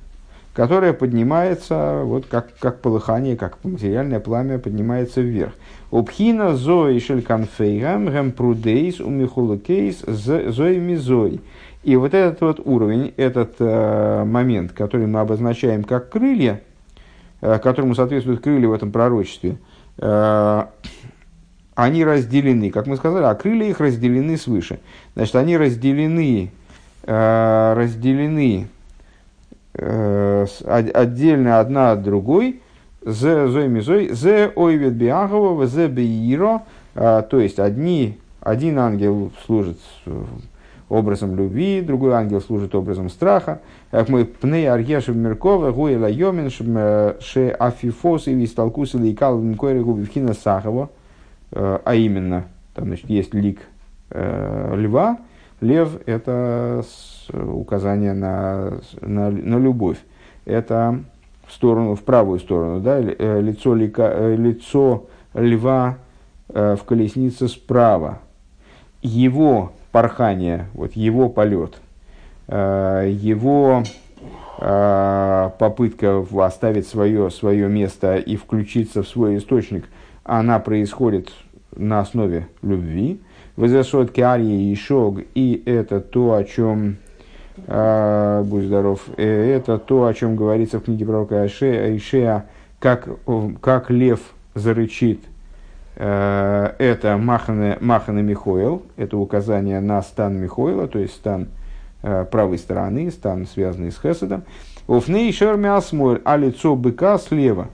которое 0.59 0.93
поднимается, 0.93 2.03
вот 2.03 2.27
как, 2.27 2.49
как 2.59 2.81
полыхание, 2.81 3.37
как 3.37 3.63
материальное 3.63 4.19
пламя 4.19 4.59
поднимается 4.59 5.21
вверх. 5.21 5.53
Убхина 5.93 6.57
зои 6.57 6.99
шельканфейгам 6.99 8.11
гем 8.11 8.33
прудейс 8.33 8.99
умихулукейс 8.99 10.01
зои 10.01 10.79
мизой. 10.81 11.41
И 11.85 11.95
вот 11.95 12.13
этот 12.13 12.41
вот 12.41 12.61
уровень, 12.65 13.15
этот 13.17 13.55
э, 13.61 14.25
момент, 14.25 14.73
который 14.73 15.07
мы 15.07 15.21
обозначаем 15.21 15.85
как 15.85 16.11
крылья, 16.11 16.61
э, 17.41 17.61
которому 17.61 17.95
соответствуют 17.95 18.41
крылья 18.41 18.67
в 18.67 18.73
этом 18.73 18.91
пророчестве, 18.91 19.59
э, 19.99 20.65
они 21.77 22.05
разделены, 22.05 22.71
как 22.73 22.89
мы 22.89 22.97
сказали, 22.97 23.23
а 23.23 23.35
крылья 23.37 23.69
их 23.69 23.79
разделены 23.79 24.37
свыше. 24.37 24.81
Значит, 25.15 25.37
они 25.37 25.57
разделены, 25.57 26.51
э, 27.05 27.75
разделены 27.77 28.67
отдельно 29.79 31.61
одна 31.61 31.93
от 31.93 32.03
другой, 32.03 32.61
з 33.03 33.49
зой 33.49 33.69
мизой, 33.69 34.13
з 34.13 34.51
ойвет 34.57 34.95
биахова, 34.95 35.67
з 35.67 35.89
бииро, 35.89 36.63
э, 36.95 37.23
то 37.23 37.41
есть 37.41 37.59
одни, 37.59 38.19
один 38.41 38.79
ангел 38.79 39.31
служит 39.47 39.79
образом 40.89 41.37
любви, 41.37 41.81
другой 41.81 42.15
ангел 42.15 42.41
служит 42.41 42.75
образом 42.75 43.09
страха. 43.11 43.61
Как 43.91 44.09
мы 44.09 44.25
пны 44.25 44.67
аргешев 44.67 45.17
меркова, 45.17 45.71
гуэла 45.73 46.11
йомен, 46.11 46.51
ше 47.21 47.49
афифос 47.59 48.27
и 48.27 48.35
висталкус 48.35 48.95
или 48.95 49.13
икал 49.13 49.39
винкойре 49.39 49.81
губивхина 49.81 50.35
сахова, 50.35 50.91
э, 51.53 51.79
а 51.85 51.95
именно, 51.95 52.45
там, 52.75 52.87
значит, 52.87 53.09
есть 53.09 53.35
лик 53.35 53.61
э, 54.11 54.75
льва, 54.77 55.19
лев– 55.61 55.99
это 56.07 56.83
указание 57.33 58.15
на, 58.15 58.81
на, 59.01 59.31
на 59.31 59.59
любовь. 59.59 59.99
Это 60.45 61.01
в 61.47 61.53
сторону, 61.53 61.95
в 61.95 62.03
правую 62.03 62.41
сторону, 62.41 62.81
да, 62.81 62.99
э, 63.01 63.41
лицо, 63.41 63.75
лика, 63.75 64.35
лицо 64.35 65.07
льва 65.35 65.99
в 66.49 66.79
колеснице 66.87 67.49
справа. 67.49 68.21
Его 69.03 69.73
порхание, 69.93 70.67
вот 70.75 70.93
его 70.93 71.29
полет, 71.29 71.81
э, 72.49 73.11
его 73.13 73.83
э, 74.59 75.51
попытка 75.59 76.25
оставить 76.39 76.87
свое, 76.87 77.31
свое 77.31 77.69
место 77.69 78.17
и 78.17 78.37
включиться 78.37 79.03
в 79.03 79.09
свой 79.09 79.39
источник, 79.39 79.89
она 80.25 80.59
происходит 80.59 81.33
на 81.75 82.01
основе 82.01 82.49
любви. 82.63 83.21
Возрастет 83.59 84.19
Арии 84.19 84.71
и 84.71 84.75
Шог, 84.75 85.19
и 85.35 85.63
это 85.67 86.01
то, 86.01 86.35
о 86.35 86.45
чем, 86.45 86.97
э, 87.67 88.43
будь 88.47 88.65
здоров, 88.65 89.07
это 89.17 89.79
то, 89.79 90.07
о 90.07 90.15
чем 90.15 90.37
говорится 90.37 90.79
в 90.79 90.85
книге 90.85 91.05
пророка 91.05 91.47
Ишея, 91.47 92.47
как, 92.79 93.09
как 93.61 93.91
лев 93.91 94.21
зарычит– 94.55 95.21
Э, 96.01 96.75
это 96.79 97.17
Махана, 97.17 97.77
Махана 97.81 98.21
Михоил, 98.21 98.85
это 98.97 99.17
указание 99.17 99.81
на 99.81 100.01
стан 100.03 100.37
Михоила, 100.37 100.87
то 100.87 101.01
есть 101.01 101.15
стан 101.15 101.49
э, 102.03 102.25
правой 102.31 102.59
стороны, 102.59 103.11
стан, 103.11 103.49
связанный 103.49 103.91
с 103.91 104.01
Хеседом. 104.01 104.45
Уфней 104.87 105.33
шерми 105.33 105.67
асмоль, 105.67 106.23
а 106.25 106.37
лицо 106.37 106.77
быка 106.77 107.19
слева. 107.19 107.67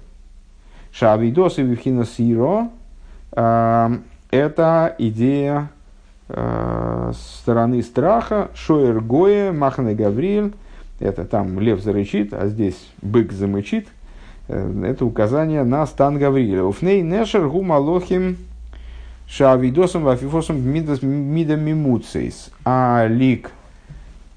Шавидос 0.90 1.58
и 1.58 1.62
Вивхина 1.62 2.06
Сиро 2.06 2.70
э,– 3.32 3.96
это 4.34 4.94
идея 4.98 5.70
стороны 6.26 7.82
страха, 7.82 8.50
Шоер 8.54 9.00
Гоя, 9.00 9.52
Махана 9.52 9.94
Гавриэль, 9.94 10.52
это 10.98 11.24
там 11.24 11.60
лев 11.60 11.82
зарычит, 11.82 12.32
а 12.32 12.48
здесь 12.48 12.76
бык 13.02 13.32
замычит– 13.32 13.88
Э, 14.48 14.82
это 14.84 15.04
указание 15.04 15.64
на 15.64 15.86
стан 15.86 16.18
Гавриила. 16.18 16.68
Уфней 16.68 17.02
нешер 17.02 17.48
гу 17.48 17.62
малохим 17.62 18.36
шавидосом 19.26 20.04
вафифосом 20.04 20.60
мидам 20.60 21.60
мимуцейс. 21.60 22.50
А 22.64 23.06
лик, 23.06 23.50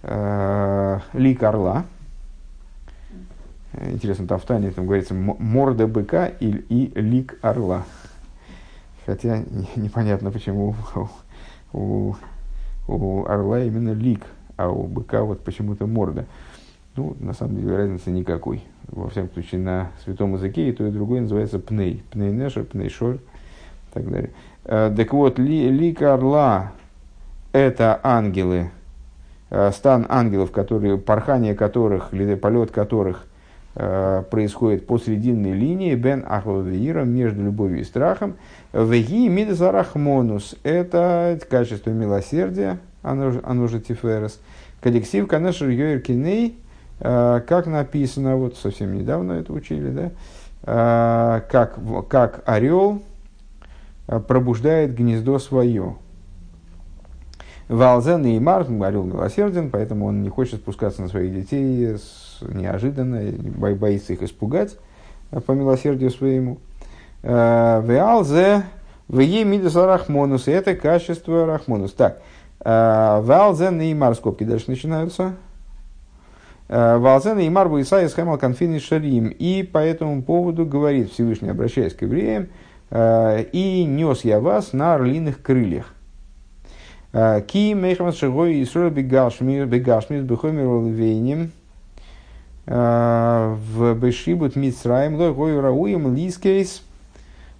э, 0.04 1.00
лик 1.14 1.44
орла, 1.44 1.84
интересно, 3.74 4.28
там 4.28 4.40
в 4.40 4.44
Тане 4.44 4.72
там 4.72 4.86
говорится 4.86 5.14
морда 5.14 5.88
быка 5.88 6.28
и, 6.28 6.48
и 6.70 7.00
лик 7.00 7.38
орла. 7.42 7.84
Хотя 9.08 9.44
непонятно, 9.76 10.32
почему 10.32 10.76
у, 11.74 12.16
у, 12.88 13.26
орла 13.26 13.62
именно 13.62 13.94
лик, 13.94 14.22
а 14.58 14.70
у 14.70 14.84
быка 14.84 15.24
вот 15.24 15.40
почему-то 15.40 15.88
морда. 15.88 16.26
Ну, 16.96 17.16
на 17.20 17.34
самом 17.34 17.56
деле, 17.56 17.76
разницы 17.76 18.12
никакой. 18.12 18.64
Во 18.88 19.10
всяком 19.10 19.32
случае, 19.32 19.62
на 19.62 19.92
святом 20.04 20.34
языке 20.34 20.70
и 20.70 20.72
то, 20.74 20.86
и 20.86 20.92
другое 20.92 21.22
называется 21.22 21.58
пней. 21.58 22.04
Пней 22.12 22.32
нешер, 22.32 22.66
пней 22.66 22.90
шор 22.90 23.16
и 23.16 23.20
так 23.94 24.10
далее. 24.10 24.32
Э, 24.66 24.94
так 24.96 25.14
вот, 25.14 25.40
ли, 25.40 25.70
лика 25.70 26.14
орла– 26.14 26.74
это 27.54 28.00
ангелы, 28.04 28.72
э, 29.52 29.72
стан 29.72 30.06
ангелов, 30.10 30.52
которые, 30.52 30.98
порхание 30.98 31.56
которых, 31.56 32.14
или 32.14 32.36
полет 32.36 32.72
которых 32.72 33.26
происходит 33.78 34.88
по 34.88 34.98
срединной 34.98 35.54
линии, 35.54 35.94
бен 35.94 36.26
ахлавеира, 36.28 37.04
между 37.04 37.44
любовью 37.44 37.82
и 37.82 37.84
страхом. 37.84 38.36
Веги 38.74 39.28
мидзарахмонус– 39.30 40.56
это 40.64 41.40
качество 41.48 41.92
милосердия, 41.92 42.80
оно 43.04 43.34
оно 43.44 43.68
же 43.68 43.80
тиферес. 43.80 44.40
Кадексив 44.82 45.28
канешер 45.28 45.70
йоир 45.70 46.00
киней– 46.00 46.58
Э, 47.00 47.42
как 47.48 47.68
написано, 47.68 48.38
вот 48.38 48.58
совсем 48.58 48.98
недавно 48.98 49.34
это 49.34 49.54
учили, 49.54 49.90
да, 49.90 50.12
э, 50.64 51.42
как, 51.50 51.78
как 52.10 52.42
орел 52.46 53.04
э, 54.08 54.20
пробуждает 54.20 54.96
гнездо 54.96 55.38
свое. 55.38 55.96
Валзен 57.68 58.26
и 58.26 58.40
Мар, 58.40 58.66
орел 58.82 59.04
милосерден, 59.04 59.70
поэтому 59.70 60.06
он 60.06 60.24
не 60.24 60.30
хочет 60.30 60.62
спускаться 60.62 61.02
на 61.02 61.10
своих 61.10 61.34
детей 61.34 61.98
с, 61.98 62.27
неожиданно, 62.42 63.32
боится 63.76 64.14
их 64.14 64.22
испугать 64.22 64.78
по 65.46 65.52
милосердию 65.52 66.12
своему. 66.12 66.58
Валзе 67.24 68.64
в 69.08 69.20
Емидус 69.20 69.76
Рахмонус, 69.76 70.48
это 70.48 70.76
качество 70.76 71.46
Рахмонус. 71.46 71.94
Так, 71.94 72.22
ועל 72.64 73.82
זה 73.82 73.94
נאמר, 73.94 74.16
скобки 74.16 74.44
дальше 74.44 74.70
начинаются. 74.70 75.34
Э, 76.70 76.98
ועל 76.98 77.23
זה 77.23 77.40
נאמר 77.40 77.80
ואשא 77.82 78.14
אתכם 78.14 78.31
על 78.31 78.38
כנפי 78.38 78.80
נשרים. 78.80 79.28
И 79.28 79.64
по 79.64 79.78
этому 79.78 80.22
поводу 80.22 80.66
говорит 80.66 81.12
Всевышний, 81.12 81.50
обращаясь 81.50 81.94
к 81.94 82.02
евреям, 82.02 82.48
«Э, 82.90 83.44
и 83.52 83.84
нес 83.86 84.24
я 84.24 84.40
вас 84.40 84.74
на 84.74 84.96
орлиных 84.96 85.42
крыльях. 85.42 85.94
«Э, 87.14 87.42
כי 87.42 87.74
מחמת 87.74 88.18
שהיו 88.18 88.62
ישראל 88.64 88.90
בגשמיות 88.90 89.66
בגשמיות 89.66 90.24
בחומר 90.24 90.68
ולבנים 90.68 91.52
ב 92.68 93.96
בשעבוד 93.96 94.56
מצרים 94.56 95.16
לא 95.16 95.60
ראויים 95.60 96.14
לזכות 96.14 96.84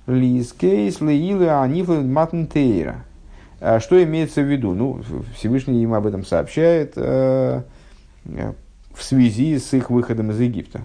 лискейс 0.06 1.02
леилы 1.02 1.50
анифлы 1.50 2.02
матнтейра. 2.02 2.98
Что 3.80 4.04
имеется 4.04 4.42
в 4.42 4.52
виду? 4.52 4.74
Ну, 4.74 5.02
Всевышний 5.36 5.82
им 5.82 5.94
об 5.94 6.06
этом 6.06 6.26
сообщает 6.26 6.96
в 6.98 7.64
связи 9.04 9.58
с 9.58 9.74
их 9.74 9.90
выходом 9.90 10.32
из 10.32 10.40
Египта. 10.40 10.82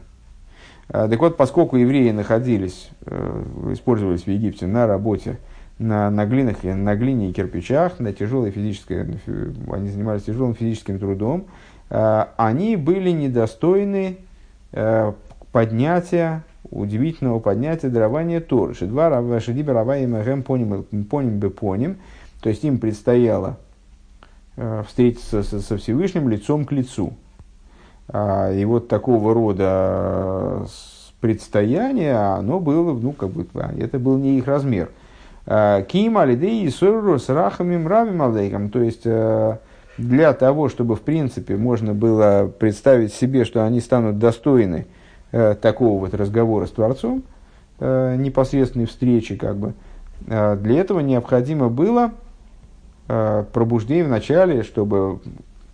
А, 0.89 1.09
так 1.09 1.19
вот, 1.21 1.37
поскольку 1.37 1.77
евреи 1.77 2.11
находились, 2.11 2.91
э, 3.07 3.45
использовались 3.73 4.25
в 4.25 4.29
Египте 4.29 4.67
на 4.67 4.87
работе 4.87 5.39
на, 5.79 6.11
на, 6.11 6.27
глинах, 6.27 6.63
на 6.63 6.95
глине 6.95 7.31
и 7.31 7.33
кирпичах, 7.33 7.99
на 7.99 8.13
тяжелой 8.13 8.51
физической, 8.51 9.19
они 9.73 9.89
занимались 9.89 10.25
тяжелым 10.25 10.55
физическим 10.55 10.99
трудом, 10.99 11.47
а, 11.47 11.51
они 12.39 12.77
были 12.77 13.11
недостойны 13.11 14.17
э, 14.73 15.13
поднятия 15.53 16.43
удивительного 16.71 17.39
поднятия 17.39 17.91
дарования 17.91 18.41
Торы. 18.41 18.73
Шедва 18.73 19.41
Шедиба 19.41 19.75
Раваим 19.75 20.15
Гэм 20.23 20.43
поним 20.43 21.39
бы 21.39 21.51
поним. 21.51 21.99
То 22.41 22.49
есть 22.49 22.65
им 22.65 22.79
предстояло 22.79 23.59
э, 24.57 24.85
встретиться 24.89 25.43
со, 25.43 25.77
Всевышним 25.77 26.31
лицом 26.31 26.65
к 26.65 26.73
лицу. 26.73 27.13
А, 28.09 28.51
и 28.51 28.65
вот 28.65 28.89
такого 28.89 29.35
рода 29.35 30.67
предстояние, 31.21 32.17
оно 32.17 32.59
было, 32.59 32.99
ну, 32.99 33.13
как 33.13 33.31
бы, 33.31 33.47
это 33.79 33.99
был 33.99 34.17
не 34.17 34.39
их 34.39 34.47
размер. 34.47 34.91
Ким 35.45 36.19
алидей 36.19 36.65
и 36.65 36.71
с 36.71 37.29
рахами 37.29 37.77
мравим 37.77 38.23
алдейком. 38.23 38.71
То 38.71 38.81
есть, 38.81 39.03
э, 39.05 39.59
для 39.99 40.33
того, 40.33 40.69
чтобы, 40.69 40.97
в 40.97 41.01
принципе, 41.03 41.57
можно 41.57 41.95
было 41.95 42.51
представить 42.59 43.13
себе, 43.13 43.45
что 43.45 43.65
они 43.65 43.81
станут 43.81 44.19
достойны 44.19 44.87
э, 45.31 45.55
такого 45.61 46.01
вот 46.01 46.15
разговора 46.15 46.67
с 46.67 46.71
Творцом, 46.71 47.23
э, 47.79 48.17
непосредственной 48.17 48.87
встречи, 48.87 49.37
как 49.37 49.57
бы, 49.57 49.75
для 50.25 50.79
этого 50.79 51.01
необходимо 51.01 51.69
было 51.69 52.13
пробуждение 53.09 54.05
в 54.05 54.09
начале, 54.09 54.63
чтобы 54.63 55.19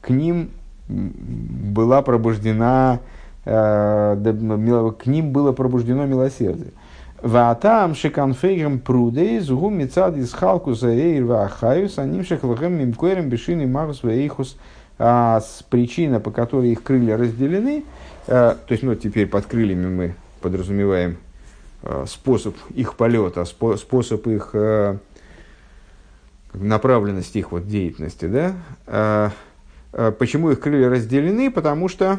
к 0.01 0.09
ним 0.09 0.49
была 0.89 2.01
пробуждена, 2.01 3.01
к 3.45 4.17
ним 5.05 5.33
было 5.33 5.53
пробуждено 5.53 6.07
милосердие. 6.07 6.73
Ваатам 7.23 7.97
шиканфейгам 7.97 8.79
прудей 8.79 9.41
зугу 9.41 9.71
мецад 9.71 10.17
из 10.17 10.33
халкуса 10.33 10.89
эйр 10.89 11.25
вахаюс, 11.25 11.99
аним 11.99 12.25
шехлахем 12.25 12.75
мимкоерем 12.75 13.29
бешины 13.29 13.67
магус. 13.67 14.03
А 15.01 15.41
с 15.41 15.63
причина, 15.63 16.19
по 16.21 16.31
которой 16.31 16.73
их 16.73 16.83
крылья 16.83 17.17
разделены, 17.17 17.85
а, 18.27 18.57
то 18.67 18.73
есть, 18.73 18.83
ну, 18.83 18.97
теперь 18.97 19.29
под 19.29 19.47
крыльями 19.47 19.87
мы 19.87 20.15
подразумеваем 20.41 21.19
а, 21.83 22.05
способ 22.07 22.57
их 22.75 22.95
полета, 22.95 23.45
способ 23.45 24.27
их 24.27 24.55
направленности 26.53 27.39
их 27.39 27.53
вот 27.53 27.69
деятельности, 27.69 28.27
да? 28.27 29.33
Почему 30.19 30.51
их 30.51 30.61
крылья 30.61 30.89
разделены? 30.89 31.51
Потому 31.51 31.89
что 31.89 32.19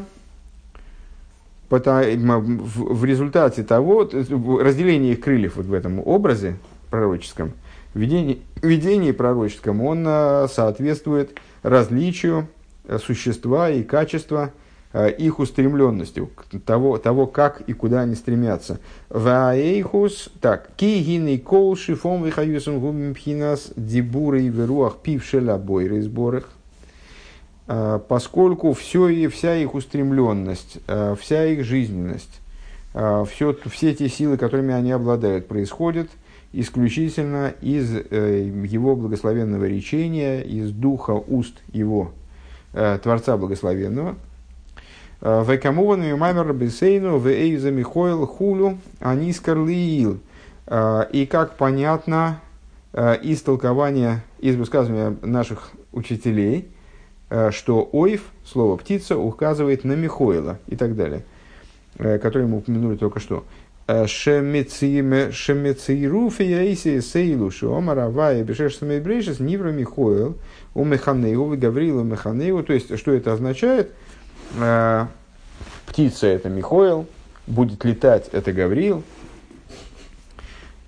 в 1.70 3.04
результате 3.04 3.62
того, 3.62 4.02
разделение 4.02 5.12
их 5.12 5.20
крыльев 5.20 5.56
вот 5.56 5.66
в 5.66 5.72
этом 5.72 6.00
образе 6.04 6.56
пророческом, 6.90 7.52
видении, 7.94 8.42
видении 8.60 9.12
пророческом, 9.12 9.80
он 9.80 10.04
а, 10.06 10.48
соответствует 10.48 11.38
различию 11.62 12.48
э, 12.84 12.98
существа 12.98 13.70
и 13.70 13.84
качества 13.84 14.50
э, 14.92 15.12
их 15.12 15.38
устремленности, 15.38 16.28
того, 16.66 16.98
того, 16.98 17.26
как 17.26 17.60
и 17.62 17.72
куда 17.72 18.00
они 18.00 18.16
стремятся. 18.16 18.80
Ваэйхус, 19.08 20.30
так, 20.40 20.70
кигины 20.76 21.38
кол 21.38 21.76
шифом 21.76 22.24
вихаюсом 22.24 22.80
гумимпхинас 22.80 23.72
дибуры 23.76 24.42
и 24.42 24.48
веруах 24.48 24.98
пившеля 24.98 25.56
бойры 25.56 26.02
сборах. 26.02 26.48
А, 27.72 28.00
поскольку 28.00 28.72
все 28.72 29.08
и 29.08 29.28
вся 29.28 29.54
их 29.54 29.74
устремленность, 29.74 30.78
а, 30.88 31.14
вся 31.14 31.46
их 31.46 31.64
жизненность, 31.64 32.40
а, 32.94 33.24
все, 33.24 33.56
все 33.66 33.94
те 33.94 34.08
силы, 34.08 34.36
которыми 34.36 34.74
они 34.74 34.90
обладают, 34.90 35.46
происходят 35.46 36.08
исключительно 36.52 37.54
из 37.60 37.94
э, 37.94 38.50
его 38.64 38.96
благословенного 38.96 39.66
речения, 39.66 40.40
из 40.40 40.72
духа 40.72 41.12
уст 41.12 41.54
его 41.72 42.10
э, 42.72 42.98
Творца 43.00 43.36
Благословенного. 43.36 44.16
Векамуван 45.20 46.02
мимамер 46.02 46.52
бесейну 46.52 47.20
вейза 47.20 47.70
михоил 47.70 48.26
хулю 48.26 48.78
анискарлиил. 48.98 50.18
И 51.12 51.28
как 51.30 51.56
понятно 51.56 52.40
из 52.94 53.42
толкования, 53.42 54.24
из 54.40 54.56
высказывания 54.56 55.14
наших 55.22 55.70
учителей– 55.92 56.68
Э, 56.79 56.79
что 57.52 57.88
ойф, 57.92 58.22
слово 58.44 58.76
птица, 58.76 59.16
указывает 59.16 59.84
на 59.84 59.92
Михоила 59.92 60.58
и 60.66 60.74
так 60.74 60.96
далее, 60.96 61.22
э, 61.96 62.18
который 62.18 62.48
мы 62.48 62.58
упомянули 62.58 62.96
только 62.96 63.20
что. 63.20 63.44
Э, 63.86 64.06
Шемециру 64.08 65.30
фияиси 66.30 67.00
сейлу 67.00 67.50
шомара 67.52 68.08
вая 68.08 68.42
бешеш 68.42 68.78
самейбрейшес 68.78 69.38
нивра 69.38 69.70
Михоил 69.70 70.36
у 70.74 70.84
Механееву 70.84 71.56
Гаврилу 71.56 72.02
Механееву. 72.02 72.64
То 72.64 72.72
есть, 72.72 72.98
что 72.98 73.12
это 73.12 73.32
означает? 73.32 73.92
Птица– 75.86 76.26
это 76.28 76.48
Михоил, 76.48 77.06
будет 77.46 77.84
летать– 77.84 78.28
это 78.32 78.52
Гавриил. 78.52 79.04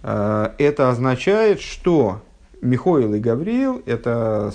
Это 0.02 0.90
означает, 0.90 1.60
что 1.60 2.22
Михоил 2.60 3.14
и 3.14 3.20
Гавриил– 3.20 3.82
это 3.86 4.52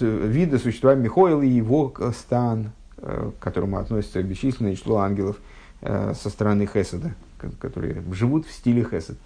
вида 0.00 0.58
существа 0.58 0.94
Михоил 0.94 1.42
и 1.42 1.48
его 1.48 1.92
стан, 2.14 2.72
э, 2.98 3.30
к 3.38 3.42
которому 3.42 3.78
относится 3.78 4.22
бесчисленное 4.22 4.76
число 4.76 4.98
ангелов 4.98 5.36
э, 5.80 6.12
со 6.14 6.30
стороны 6.30 6.66
Хеседа, 6.66 7.14
которые 7.60 8.02
живут 8.12 8.46
в 8.46 8.52
стиле 8.52 8.84
Хесед. 8.84 9.16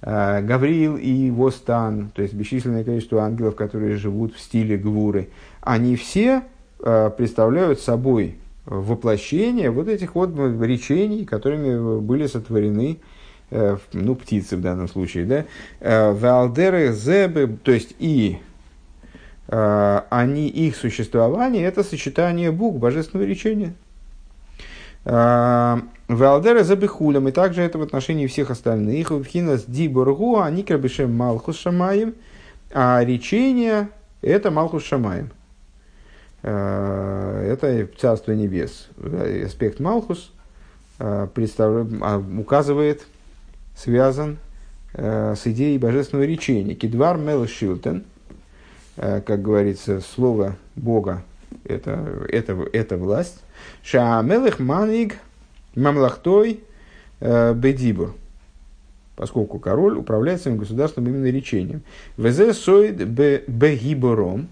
Э, 0.00 0.40
Гавриил 0.42 0.96
и 0.96 1.10
его 1.10 1.50
стан, 1.50 2.10
то 2.14 2.22
есть 2.22 2.34
бесчисленное 2.34 2.84
количество 2.84 3.22
ангелов, 3.22 3.54
которые 3.54 3.96
живут 3.96 4.34
в 4.34 4.40
стиле 4.40 4.76
Гвуры, 4.76 5.28
они 5.60 5.96
все 5.96 6.42
представляют 6.80 7.80
собой 7.80 8.36
воплощение 8.64 9.68
вот 9.68 9.88
этих 9.88 10.14
вот 10.14 10.30
речений, 10.62 11.24
которыми 11.24 11.98
были 11.98 12.28
сотворены 12.28 12.98
ну, 13.50 14.14
птицы 14.14 14.56
в 14.56 14.60
данном 14.60 14.86
случае, 14.86 15.24
да, 15.80 16.12
Валдеры, 16.12 16.92
Зебы, 16.92 17.58
то 17.64 17.72
есть 17.72 17.96
и 17.98 18.38
Э, 18.38 18.47
они, 19.50 20.48
их 20.48 20.76
существование– 20.76 21.64
это 21.64 21.82
сочетание 21.82 22.50
букв 22.50 22.78
божественного 22.78 23.26
речения. 23.26 23.72
Э, 25.04 25.78
Валдера 26.08 26.64
забихулем, 26.64 27.28
и 27.28 27.32
также 27.32 27.62
это 27.62 27.78
в 27.78 27.82
отношении 27.82 28.26
всех 28.26 28.50
остальных. 28.50 29.10
Вхинас 29.10 29.64
диборгу, 29.66 30.40
они 30.40 30.62
крабишем 30.62 31.14
малхус 31.14 31.58
шамаем, 31.58 32.14
а 32.72 33.02
речение– 33.02 33.88
это 34.22 34.50
малхус 34.50 34.84
шамаем. 34.84 35.30
Э, 36.42 37.50
это 37.52 37.88
царство 37.98 38.32
небес. 38.32 38.88
Аспект 39.44 39.80
малхус 39.80 40.30
а, 40.98 41.28
указывает, 42.38 43.06
связан 43.76 44.38
с 44.92 45.40
идеей 45.44 45.78
божественного 45.78 46.26
речения. 46.26 46.74
Кидвар 46.74 47.18
мел 47.18 47.46
шилтен– 47.46 48.04
Э, 48.17 48.17
как 48.98 49.42
говорится, 49.42 50.00
слово 50.00 50.56
Бога 50.74 51.22
это, 51.64 52.26
это, 52.28 52.66
это 52.72 52.96
власть. 52.96 53.40
Шаамелых 53.82 54.58
маниг 54.58 55.16
мамлахтой 55.74 56.60
э, 57.20 57.54
бедибур. 57.54 58.14
Поскольку 59.16 59.58
король 59.58 59.96
управляет 59.96 60.42
своим 60.42 60.58
государством 60.58 61.06
именно 61.08 61.26
речением. 61.26 61.82
Везе 62.16 62.52
соид 62.52 62.96
бегибором. 62.96 64.48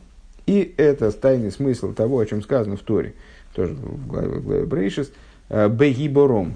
И 0.46 0.74
это 0.76 1.10
тайный 1.10 1.50
смысл 1.50 1.92
того, 1.92 2.20
о 2.20 2.26
чем 2.26 2.40
сказано 2.42 2.76
в 2.76 2.80
Торе, 2.80 3.14
тоже 3.52 3.74
в 3.74 4.06
главе, 4.06 4.28
в 4.38 4.44
главе 4.44 4.64
Брейшис, 4.64 5.10
э, 5.48 5.68
бегибором. 5.68 6.54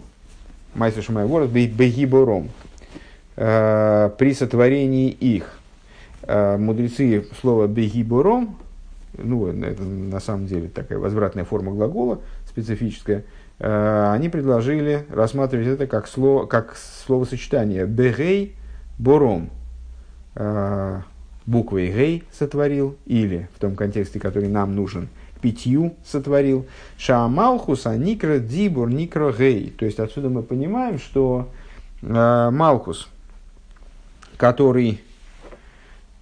Майсер 0.74 1.03
Шамай 1.03 1.26
Ворос, 1.26 1.50
бегибором. 1.50 2.50
При 3.35 4.35
сотворении 4.35 5.09
их. 5.09 5.60
А, 6.23 6.59
мудрецы 6.59 7.27
слово 7.41 7.67
«бегибором», 7.67 8.57
ну, 9.17 9.49
это 9.49 9.83
на 9.83 10.21
самом 10.21 10.47
деле 10.47 10.69
такая 10.69 10.99
возвратная 10.99 11.45
форма 11.45 11.73
глагола 11.73 12.21
специфическая, 12.47 13.25
а, 13.59 14.13
они 14.13 14.29
предложили 14.29 15.07
рассматривать 15.11 15.67
это 15.67 15.87
как, 15.87 16.07
слово, 16.07 16.47
как 16.47 16.77
словосочетание 16.77 17.87
«бегей 17.87 18.55
бором». 18.99 19.51
А, 20.35 21.03
буквой 21.47 21.91
«гей» 21.91 22.25
сотворил, 22.33 22.97
или 23.07 23.49
в 23.57 23.61
том 23.61 23.75
контексте, 23.75 24.21
который 24.21 24.49
нам 24.49 24.77
нужен, 24.77 25.09
пятью 25.41 25.95
сотворил. 26.05 26.67
Шаамалхус, 26.99 27.87
а 27.87 27.97
никро 27.97 28.37
дибур, 28.37 28.91
никро 28.91 29.33
гей. 29.33 29.75
То 29.77 29.87
есть 29.87 29.99
отсюда 29.99 30.29
мы 30.29 30.43
понимаем, 30.43 30.99
что 30.99 31.49
э, 32.03 32.51
Малхус, 32.53 33.09
который 34.37 35.01
Э, 35.01 35.10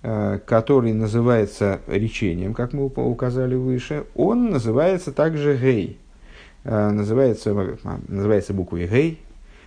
который 0.00 0.92
называется 0.92 1.80
речением, 1.88 2.54
как 2.54 2.72
мы 2.72 2.84
указали 2.84 3.56
выше, 3.56 4.04
он 4.14 4.50
называется 4.50 5.12
также 5.12 5.56
гей. 5.56 5.98
Э, 6.64 6.90
называется, 6.90 7.52
а, 7.84 8.00
называется 8.08 8.52
буквой 8.52 8.86
гей, 8.86 9.18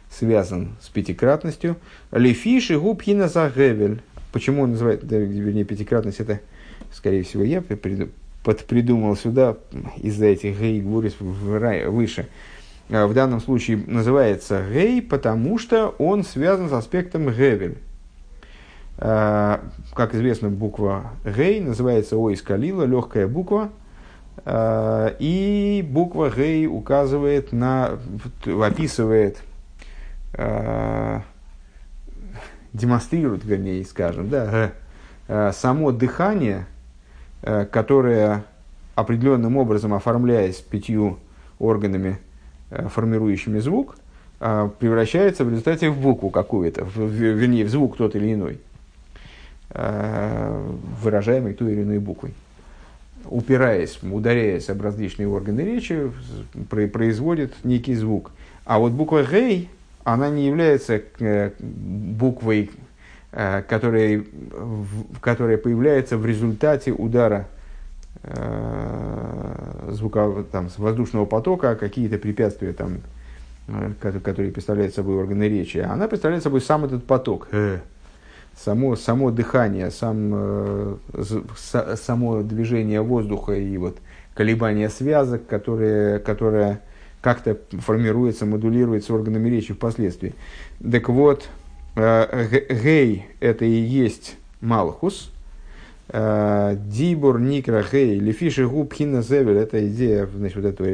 связан 0.09 0.75
с 0.81 0.89
пятикратностью. 0.89 1.77
Лефиши 2.11 2.79
губхина 2.79 3.27
загевель. 3.27 4.01
Почему 4.31 4.63
он 4.63 4.71
называет, 4.71 5.03
да, 5.05 5.17
вернее, 5.17 5.63
пятикратность, 5.63 6.19
это, 6.19 6.41
скорее 6.93 7.23
всего, 7.23 7.43
я 7.43 7.63
подпридумал 8.43 9.15
сюда 9.15 9.57
из-за 9.97 10.27
этих 10.27 10.59
гей 10.59 10.79
гурис 10.81 11.15
выше. 11.19 12.27
в 12.89 13.13
данном 13.13 13.41
случае 13.41 13.83
называется 13.87 14.63
гей, 14.71 15.01
потому 15.01 15.57
что 15.57 15.95
он 15.97 16.23
связан 16.23 16.69
с 16.69 16.73
аспектом 16.73 17.29
гевель. 17.29 17.77
Как 19.01 20.13
известно, 20.13 20.49
буква 20.49 21.13
гей 21.25 21.59
называется 21.59 22.17
ойс 22.17 22.43
калила, 22.43 22.83
легкая 22.83 23.27
буква, 23.27 23.69
и 24.47 25.85
буква 25.89 26.29
гей 26.29 26.67
указывает 26.67 27.51
на, 27.51 27.97
описывает 28.45 29.39
демонстрирует, 32.73 33.43
вернее, 33.43 33.83
скажем, 33.85 34.29
да, 34.29 34.71
э, 35.27 35.51
само 35.53 35.91
дыхание, 35.91 36.65
э, 37.41 37.65
которое 37.65 38.45
определенным 38.95 39.57
образом, 39.57 39.93
оформляясь 39.93 40.57
пятью 40.57 41.19
органами, 41.59 42.19
э, 42.69 42.87
формирующими 42.87 43.59
звук, 43.59 43.95
превращается 44.79 45.45
в 45.45 45.51
результате 45.51 45.91
в 45.91 45.99
букву 45.99 46.31
какую-то, 46.31 46.83
вернее, 46.83 47.63
в 47.63 47.69
звук 47.69 47.95
тот 47.95 48.15
или 48.15 48.33
иной, 48.33 48.59
выражаемый 49.73 51.53
той 51.53 51.73
или 51.73 51.83
иной 51.83 51.99
буквой. 51.99 52.33
Упираясь, 53.25 53.99
ударяясь 54.01 54.69
об 54.69 54.81
различные 54.81 55.27
органы 55.27 55.61
речи, 55.61 56.11
производит 56.69 57.53
некий 57.63 57.95
звук. 57.95 58.31
А 58.65 58.79
вот 58.79 58.91
буква 58.91 59.23
«гей» 59.23 59.69
она 60.03 60.29
не 60.29 60.47
является 60.47 61.01
э, 61.19 61.51
буквой, 61.59 62.71
э, 63.31 63.61
которая, 63.67 64.23
которая 65.19 65.57
появляется 65.57 66.17
в 66.17 66.25
результате 66.25 66.91
удара 66.91 67.47
э, 68.23 69.89
звука, 69.91 70.43
там, 70.51 70.69
воздушного 70.77 71.25
потока, 71.25 71.75
какие-то 71.75 72.17
препятствия, 72.17 72.73
там, 72.73 72.97
которые 74.01 74.51
представляют 74.51 74.95
собой 74.95 75.15
органы 75.15 75.43
речи. 75.47 75.77
Она 75.77 76.07
представляет 76.07 76.43
собой 76.43 76.61
сам 76.61 76.85
этот 76.85 77.05
поток, 77.05 77.47
само, 78.63 78.95
само 78.95 79.31
дыхание, 79.31 79.91
сам, 79.91 80.99
само 81.95 82.43
движение 82.43 83.01
воздуха 83.01 83.53
и 83.53 83.77
вот 83.77 83.97
колебания 84.33 84.89
связок, 84.89 85.47
которые, 85.47 86.19
которые 86.19 86.79
как-то 87.21 87.57
формируется, 87.79 88.45
модулируется 88.45 89.13
органами 89.13 89.49
речи 89.49 89.73
впоследствии. 89.73 90.33
Так 90.79 91.09
вот, 91.09 91.47
э, 91.95 92.63
гей– 92.83 93.27
это 93.39 93.65
и 93.65 93.69
есть 93.69 94.37
Малхус, 94.59 95.31
э, 96.09 96.75
Дибур, 96.87 97.39
Никра, 97.39 97.83
Гей, 97.89 98.19
Лефиши, 98.19 98.67
Губ, 98.67 98.93
Хина, 98.93 99.21
Зевель– 99.21 99.57
это 99.59 99.87
идея 99.87 100.27
значит, 100.35 100.57
вот 100.57 100.65
этого 100.65 100.87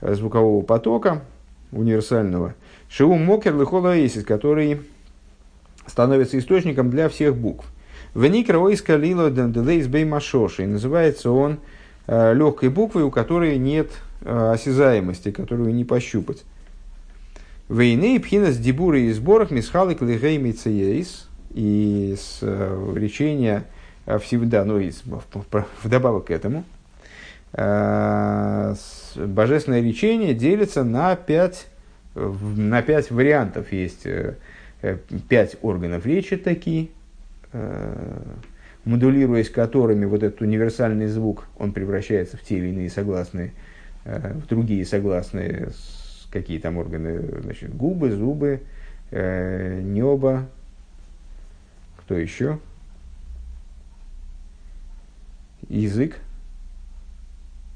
э, 0.00 0.14
звукового 0.14 0.62
потока 0.62 1.22
универсального. 1.70 2.54
Шиу 2.88 3.14
Мокер, 3.14 3.54
Эйсис, 3.54 4.24
который 4.24 4.80
становится 5.90 6.38
источником 6.38 6.90
для 6.90 7.08
всех 7.08 7.36
букв. 7.36 7.66
В 8.14 8.24
Ойска, 8.24 8.96
Лило, 8.96 9.30
Денделейс, 9.30 9.86
Бей, 9.86 10.04
Машоши. 10.04 10.66
Называется 10.66 11.30
он 11.30 11.58
легкой 12.08 12.70
буквой, 12.70 13.04
у 13.04 13.10
которой 13.10 13.56
нет 13.56 13.90
Э, 14.22 14.52
осязаемости, 14.52 15.30
которую 15.30 15.74
не 15.74 15.86
пощупать. 15.86 16.44
Войны 17.68 18.20
пхинас 18.20 18.58
дебуры 18.58 19.00
и 19.02 19.12
сборах 19.12 19.50
мисхалик 19.50 20.02
лигей 20.02 20.36
мицеейс 20.36 21.26
и 21.54 22.14
с 22.20 22.40
э, 22.42 22.92
речения 22.96 23.64
э, 24.04 24.18
всегда, 24.18 24.66
ну 24.66 24.78
и 24.78 24.92
вдобавок 25.82 26.26
к 26.26 26.30
этому, 26.30 26.64
божественное 27.52 29.80
речение 29.80 30.34
делится 30.34 30.84
на 30.84 31.16
пять, 31.16 31.66
на 32.14 32.82
пять 32.82 33.10
вариантов. 33.10 33.72
Есть 33.72 34.06
пять 35.28 35.56
органов 35.62 36.06
речи 36.06 36.36
такие, 36.36 36.88
модулируясь 38.84 39.50
которыми 39.50 40.04
вот 40.06 40.22
этот 40.22 40.40
универсальный 40.40 41.06
звук, 41.06 41.46
он 41.58 41.72
превращается 41.72 42.36
в 42.36 42.42
те 42.42 42.58
или 42.58 42.68
иные 42.68 42.90
согласные– 42.90 43.52
Э, 44.04 44.32
в 44.32 44.46
другие 44.46 44.84
согласные, 44.86 45.70
какие 46.30 46.58
там 46.58 46.78
органы, 46.78 47.42
значит, 47.42 47.74
губы, 47.74 48.10
зубы, 48.10 48.62
э, 49.10 49.80
небо, 49.82 50.48
кто 51.98 52.16
еще? 52.16 52.58
Язык. 55.68 56.16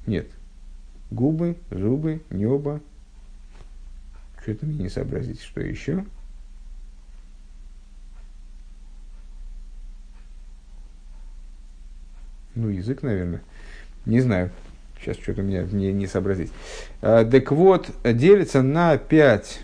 Нет. 0.06 0.26
Губы, 1.10 1.56
зубы, 1.70 2.22
небо. 2.30 2.80
Что-то 4.42 4.66
мне 4.66 4.84
не 4.84 4.88
сообразить, 4.88 5.40
что 5.42 5.60
еще. 5.60 6.04
Ну, 12.54 12.68
язык, 12.68 13.02
наверное. 13.02 13.42
Не 14.06 14.20
знаю. 14.20 14.50
Сейчас 15.00 15.16
что-то 15.16 15.42
меня 15.42 15.64
не, 15.64 15.92
не 15.92 16.06
сообразить. 16.06 16.50
А, 17.02 17.24
так 17.24 17.50
вот, 17.52 17.90
делится 18.04 18.62
на 18.62 18.96
5 18.96 19.60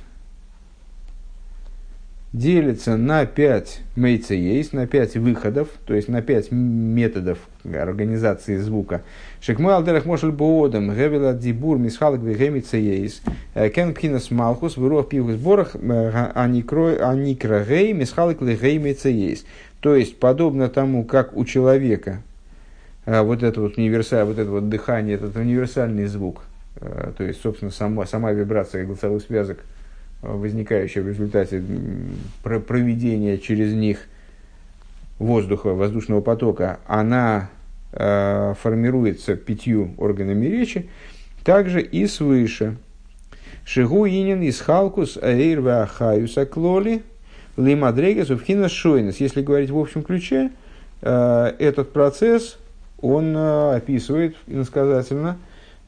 делится 2.33 2.97
на 2.97 3.27
5 3.27 3.81
мейца 3.97 4.35
есть, 4.35 4.73
на 4.73 4.87
5 4.87 5.17
выходов, 5.17 5.69
то 5.85 5.95
есть 5.95 6.09
на 6.09 6.23
5 6.23 6.53
методов 6.53 7.39
организации 7.65 8.57
звука. 8.57 9.03
Шекмой 9.41 9.75
алдерах 9.75 10.05
мошель 10.07 10.31
боодам, 10.31 10.95
гевела 10.95 11.33
дибур, 11.33 11.79
мисхалак 11.79 12.21
вегемица 12.21 12.77
есть, 12.77 13.23
э, 13.55 13.69
кен 13.71 13.95
пхинас 13.95 14.31
малхус, 14.31 14.77
вырох 14.77 15.09
пивых 15.09 15.39
сборах, 15.39 15.75
э, 15.75 16.31
аникра 16.35 17.65
гей, 17.65 17.93
мисхалак 17.93 18.41
вегемица 18.41 19.09
есть. 19.09 19.47
То 19.81 19.97
есть, 19.97 20.19
подобно 20.19 20.69
тому, 20.69 21.05
как 21.05 21.37
у 21.37 21.45
человека 21.45 22.23
вот 23.07 23.43
это 23.43 23.61
вот 23.61 23.79
универсаль, 23.79 24.25
вот 24.25 24.39
это 24.39 24.51
вот 24.51 24.69
дыхание, 24.69 25.15
этот 25.15 25.37
универсальный 25.37 26.07
звук, 26.07 26.43
а, 26.81 27.13
то 27.17 27.25
есть, 27.25 27.41
собственно, 27.43 27.71
сама, 27.71 28.07
сама 28.07 28.33
вибрация 28.33 28.85
голосовых 28.85 29.23
связок, 29.23 29.59
а, 30.23 30.37
возникающая 30.37 31.03
в 31.03 31.09
результате 31.09 31.63
проведения 32.43 33.39
через 33.39 33.73
них 33.73 34.07
воздуха, 35.19 35.71
воздушного 35.71 36.21
потока, 36.21 36.81
она 36.87 37.51
формируется 37.93 39.35
пятью 39.35 39.95
органами 39.99 40.47
речи, 40.47 40.89
также 41.45 41.83
и 41.83 42.07
свыше. 42.07 42.77
Шигу 43.65 44.07
инин 44.07 44.43
из 44.43 44.61
халкус 44.61 45.17
аэйрва 45.21 45.83
ахаюса 45.83 46.47
клоли 46.47 47.03
лимадрегас 47.57 48.31
увхина 48.31 48.69
шойнес. 48.69 49.17
Если 49.17 49.43
говорить 49.43 49.71
в 49.71 49.77
общем 49.77 50.05
ключе, 50.05 50.53
этот 51.01 51.93
процесс– 51.93 52.59
он 53.03 53.37
э, 53.37 53.77
описывает 53.77 54.37
иносказательно, 54.47 55.39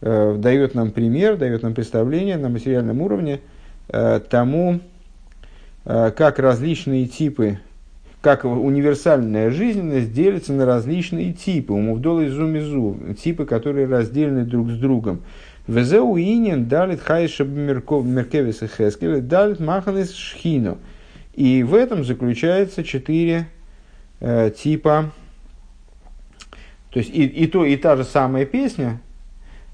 э, 0.00 0.36
дает 0.38 0.74
нам 0.74 0.90
пример, 0.90 1.36
дает 1.36 1.62
нам 1.62 1.74
представление 1.74 2.36
на 2.36 2.48
материальном 2.48 3.00
уровне 3.00 3.40
э, 3.88 4.20
тому, 4.28 4.80
как 5.84 6.38
различные 6.38 7.06
типы, 7.06 7.58
как 8.20 8.44
универсальная 8.44 9.50
жизненность 9.50 10.12
делится 10.12 10.52
на 10.52 10.64
различные 10.64 11.32
типы, 11.32 11.72
умувдол 11.72 12.20
и 12.20 12.28
зумизу, 12.28 12.96
типы, 13.20 13.46
которые 13.46 13.88
разделены 13.88 14.44
друг 14.44 14.70
с 14.70 14.78
другом. 14.78 15.22
Везеу 15.66 16.16
инин 16.16 16.66
далит 16.66 17.00
хайша 17.00 17.44
меркевис 17.44 18.62
и 18.62 18.68
хескель, 18.68 19.20
далит 19.22 19.58
маханис 19.58 20.12
шхино. 20.12 20.78
И 21.34 21.64
в 21.64 21.74
этом 21.74 22.04
заключается 22.04 22.84
четыре 22.84 23.48
э, 24.20 24.52
типа 24.56 25.10
то 26.92 26.98
есть 26.98 27.10
и, 27.10 27.24
и 27.24 27.46
то, 27.46 27.64
и 27.64 27.76
та 27.76 27.96
же 27.96 28.04
самая 28.04 28.44
песня, 28.44 29.00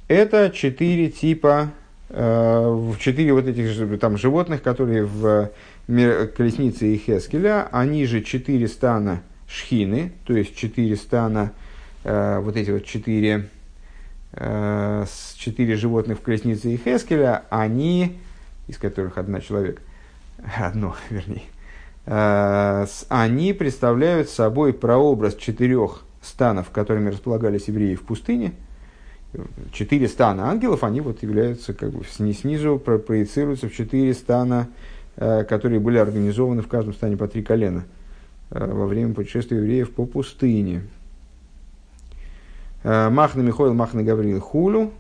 это 0.07 0.51
четыре 0.51 1.11
типа, 1.11 1.71
э, 2.11 2.93
четыре 3.01 3.33
вот 3.33 3.47
этих 3.47 3.99
там, 3.99 4.17
животных, 4.17 4.63
которые 4.63 5.05
в 5.05 5.51
колеснице 5.89 6.95
и 6.95 6.97
Хескеля, 6.97 7.69
они 7.73 8.07
же 8.07 8.23
четыре 8.23 8.69
стана 8.69 9.23
шхины, 9.49 10.13
то 10.27 10.35
есть 10.35 10.57
четыре 10.57 10.95
стана, 10.95 11.53
э, 12.05 12.39
вот 12.41 12.57
эти 12.57 12.71
вот 12.71 12.85
четыре, 12.85 13.49
э, 14.33 15.05
четыре 15.37 15.75
животных 15.75 16.19
в 16.19 16.23
колеснице 16.23 16.73
и 16.73 16.77
Хескеля, 16.77 17.43
они, 17.51 18.19
из 18.69 18.79
которых 18.79 19.19
одна 19.19 19.41
человек, 19.41 19.83
одно, 20.57 20.95
вернее, 21.11 21.43
э, 22.07 22.87
они 23.09 23.53
представляют 23.55 24.31
собой 24.31 24.73
прообраз 24.73 25.35
четырех 25.35 26.05
станов, 26.23 26.71
которыми 26.71 27.11
располагались 27.11 27.69
евреи 27.69 27.95
в 27.95 28.03
пустыне, 28.03 28.53
четыре 29.73 30.09
стана 30.09 30.51
ангелов, 30.51 30.85
они 30.85 31.01
вот 31.01 31.23
являются, 31.23 31.75
как 31.75 31.91
бы 31.91 32.03
снизу 32.05 32.79
проецируются 32.79 33.69
в 33.69 33.75
четыре 33.75 34.15
стана, 34.15 34.69
э, 35.17 35.45
которые 35.45 35.81
были 35.81 35.99
организованы 35.99 36.63
в 36.63 36.69
каждом 36.69 36.95
стане 36.95 37.17
по 37.17 37.29
три 37.29 37.43
колена 37.43 37.85
э, 38.51 38.67
во 38.67 38.87
время 38.87 39.15
путешествия 39.15 39.59
евреев 39.59 39.91
по 39.93 40.07
пустыне. 40.07 40.83
Э, 42.85 43.11
Махна 43.11 43.43
Михоил, 43.43 43.75
Махна 43.75 44.03
Гаврил 44.03 44.41
Хулю. 44.41 44.93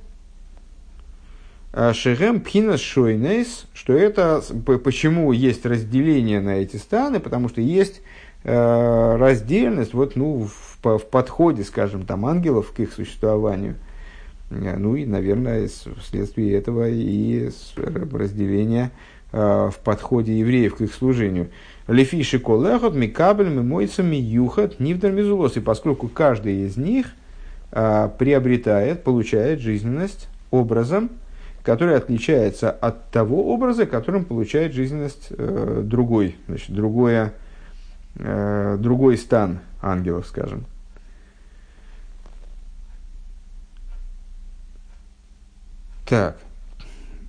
э, 1.72 1.92
Шехем 1.94 2.40
Пхинас 2.42 2.80
Шойнейс, 2.80 3.66
что 3.72 3.94
это, 3.94 4.42
почему 4.84 5.32
есть 5.32 5.64
разделение 5.64 6.40
на 6.40 6.56
эти 6.56 6.76
станы, 6.76 7.18
потому 7.18 7.48
что 7.48 7.62
есть 7.62 8.02
э, 8.44 9.16
раздельность 9.16 9.94
вот, 9.94 10.16
ну, 10.16 10.44
в, 10.44 10.67
в 10.82 11.00
подходе, 11.10 11.64
скажем, 11.64 12.04
там, 12.04 12.26
ангелов 12.26 12.72
к 12.72 12.80
их 12.80 12.92
существованию. 12.92 13.76
Э, 14.50 14.76
ну 14.76 14.96
и, 14.96 15.04
наверное, 15.04 15.68
вследствие 16.00 16.54
этого 16.54 16.88
и 16.88 17.50
разделение 17.76 18.90
в 19.30 19.74
подходе 19.84 20.38
евреев 20.38 20.76
к 20.76 20.80
их 20.80 20.94
служению. 20.94 21.50
Лефиши 21.86 22.38
колехот, 22.38 22.94
микабель, 22.94 23.50
мимойцами, 23.50 24.16
юхат, 24.16 24.80
нивдер 24.80 25.12
мизулос. 25.12 25.58
И 25.58 25.60
поскольку 25.60 26.08
каждый 26.08 26.64
из 26.64 26.78
них 26.78 27.08
приобретает, 27.70 29.04
получает 29.04 29.60
жизненность 29.60 30.30
образом, 30.50 31.10
который 31.68 31.96
отличается 31.96 32.70
от 32.70 33.10
того 33.10 33.52
образа, 33.52 33.84
которым 33.84 34.24
получает 34.24 34.72
жизненность 34.72 35.26
э, 35.28 35.82
другой, 35.84 36.36
значит, 36.46 36.70
другое, 36.70 37.34
э, 38.16 38.78
другой 38.80 39.18
стан 39.18 39.58
ангелов, 39.80 40.26
скажем. 40.26 40.64
Так. 46.08 46.38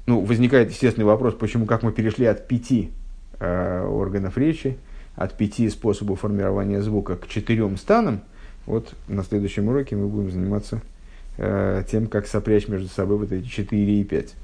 Ну, 0.05 0.21
возникает 0.21 0.71
естественный 0.71 1.05
вопрос, 1.05 1.35
почему, 1.35 1.65
как 1.65 1.83
мы 1.83 1.91
перешли 1.91 2.25
от 2.25 2.47
пяти 2.47 2.91
э, 3.39 3.83
органов 3.83 4.37
речи, 4.37 4.77
от 5.15 5.37
пяти 5.37 5.69
способов 5.69 6.21
формирования 6.21 6.81
звука 6.81 7.15
к 7.15 7.27
четырем 7.27 7.77
станам. 7.77 8.21
Вот 8.65 8.93
на 9.07 9.23
следующем 9.23 9.67
уроке 9.67 9.95
мы 9.95 10.07
будем 10.07 10.31
заниматься 10.31 10.81
э, 11.37 11.83
тем, 11.91 12.07
как 12.07 12.25
сопрячь 12.25 12.67
между 12.67 12.87
собой 12.87 13.17
вот 13.17 13.31
эти 13.31 13.45
4 13.45 14.01
и 14.01 14.03
5. 14.03 14.35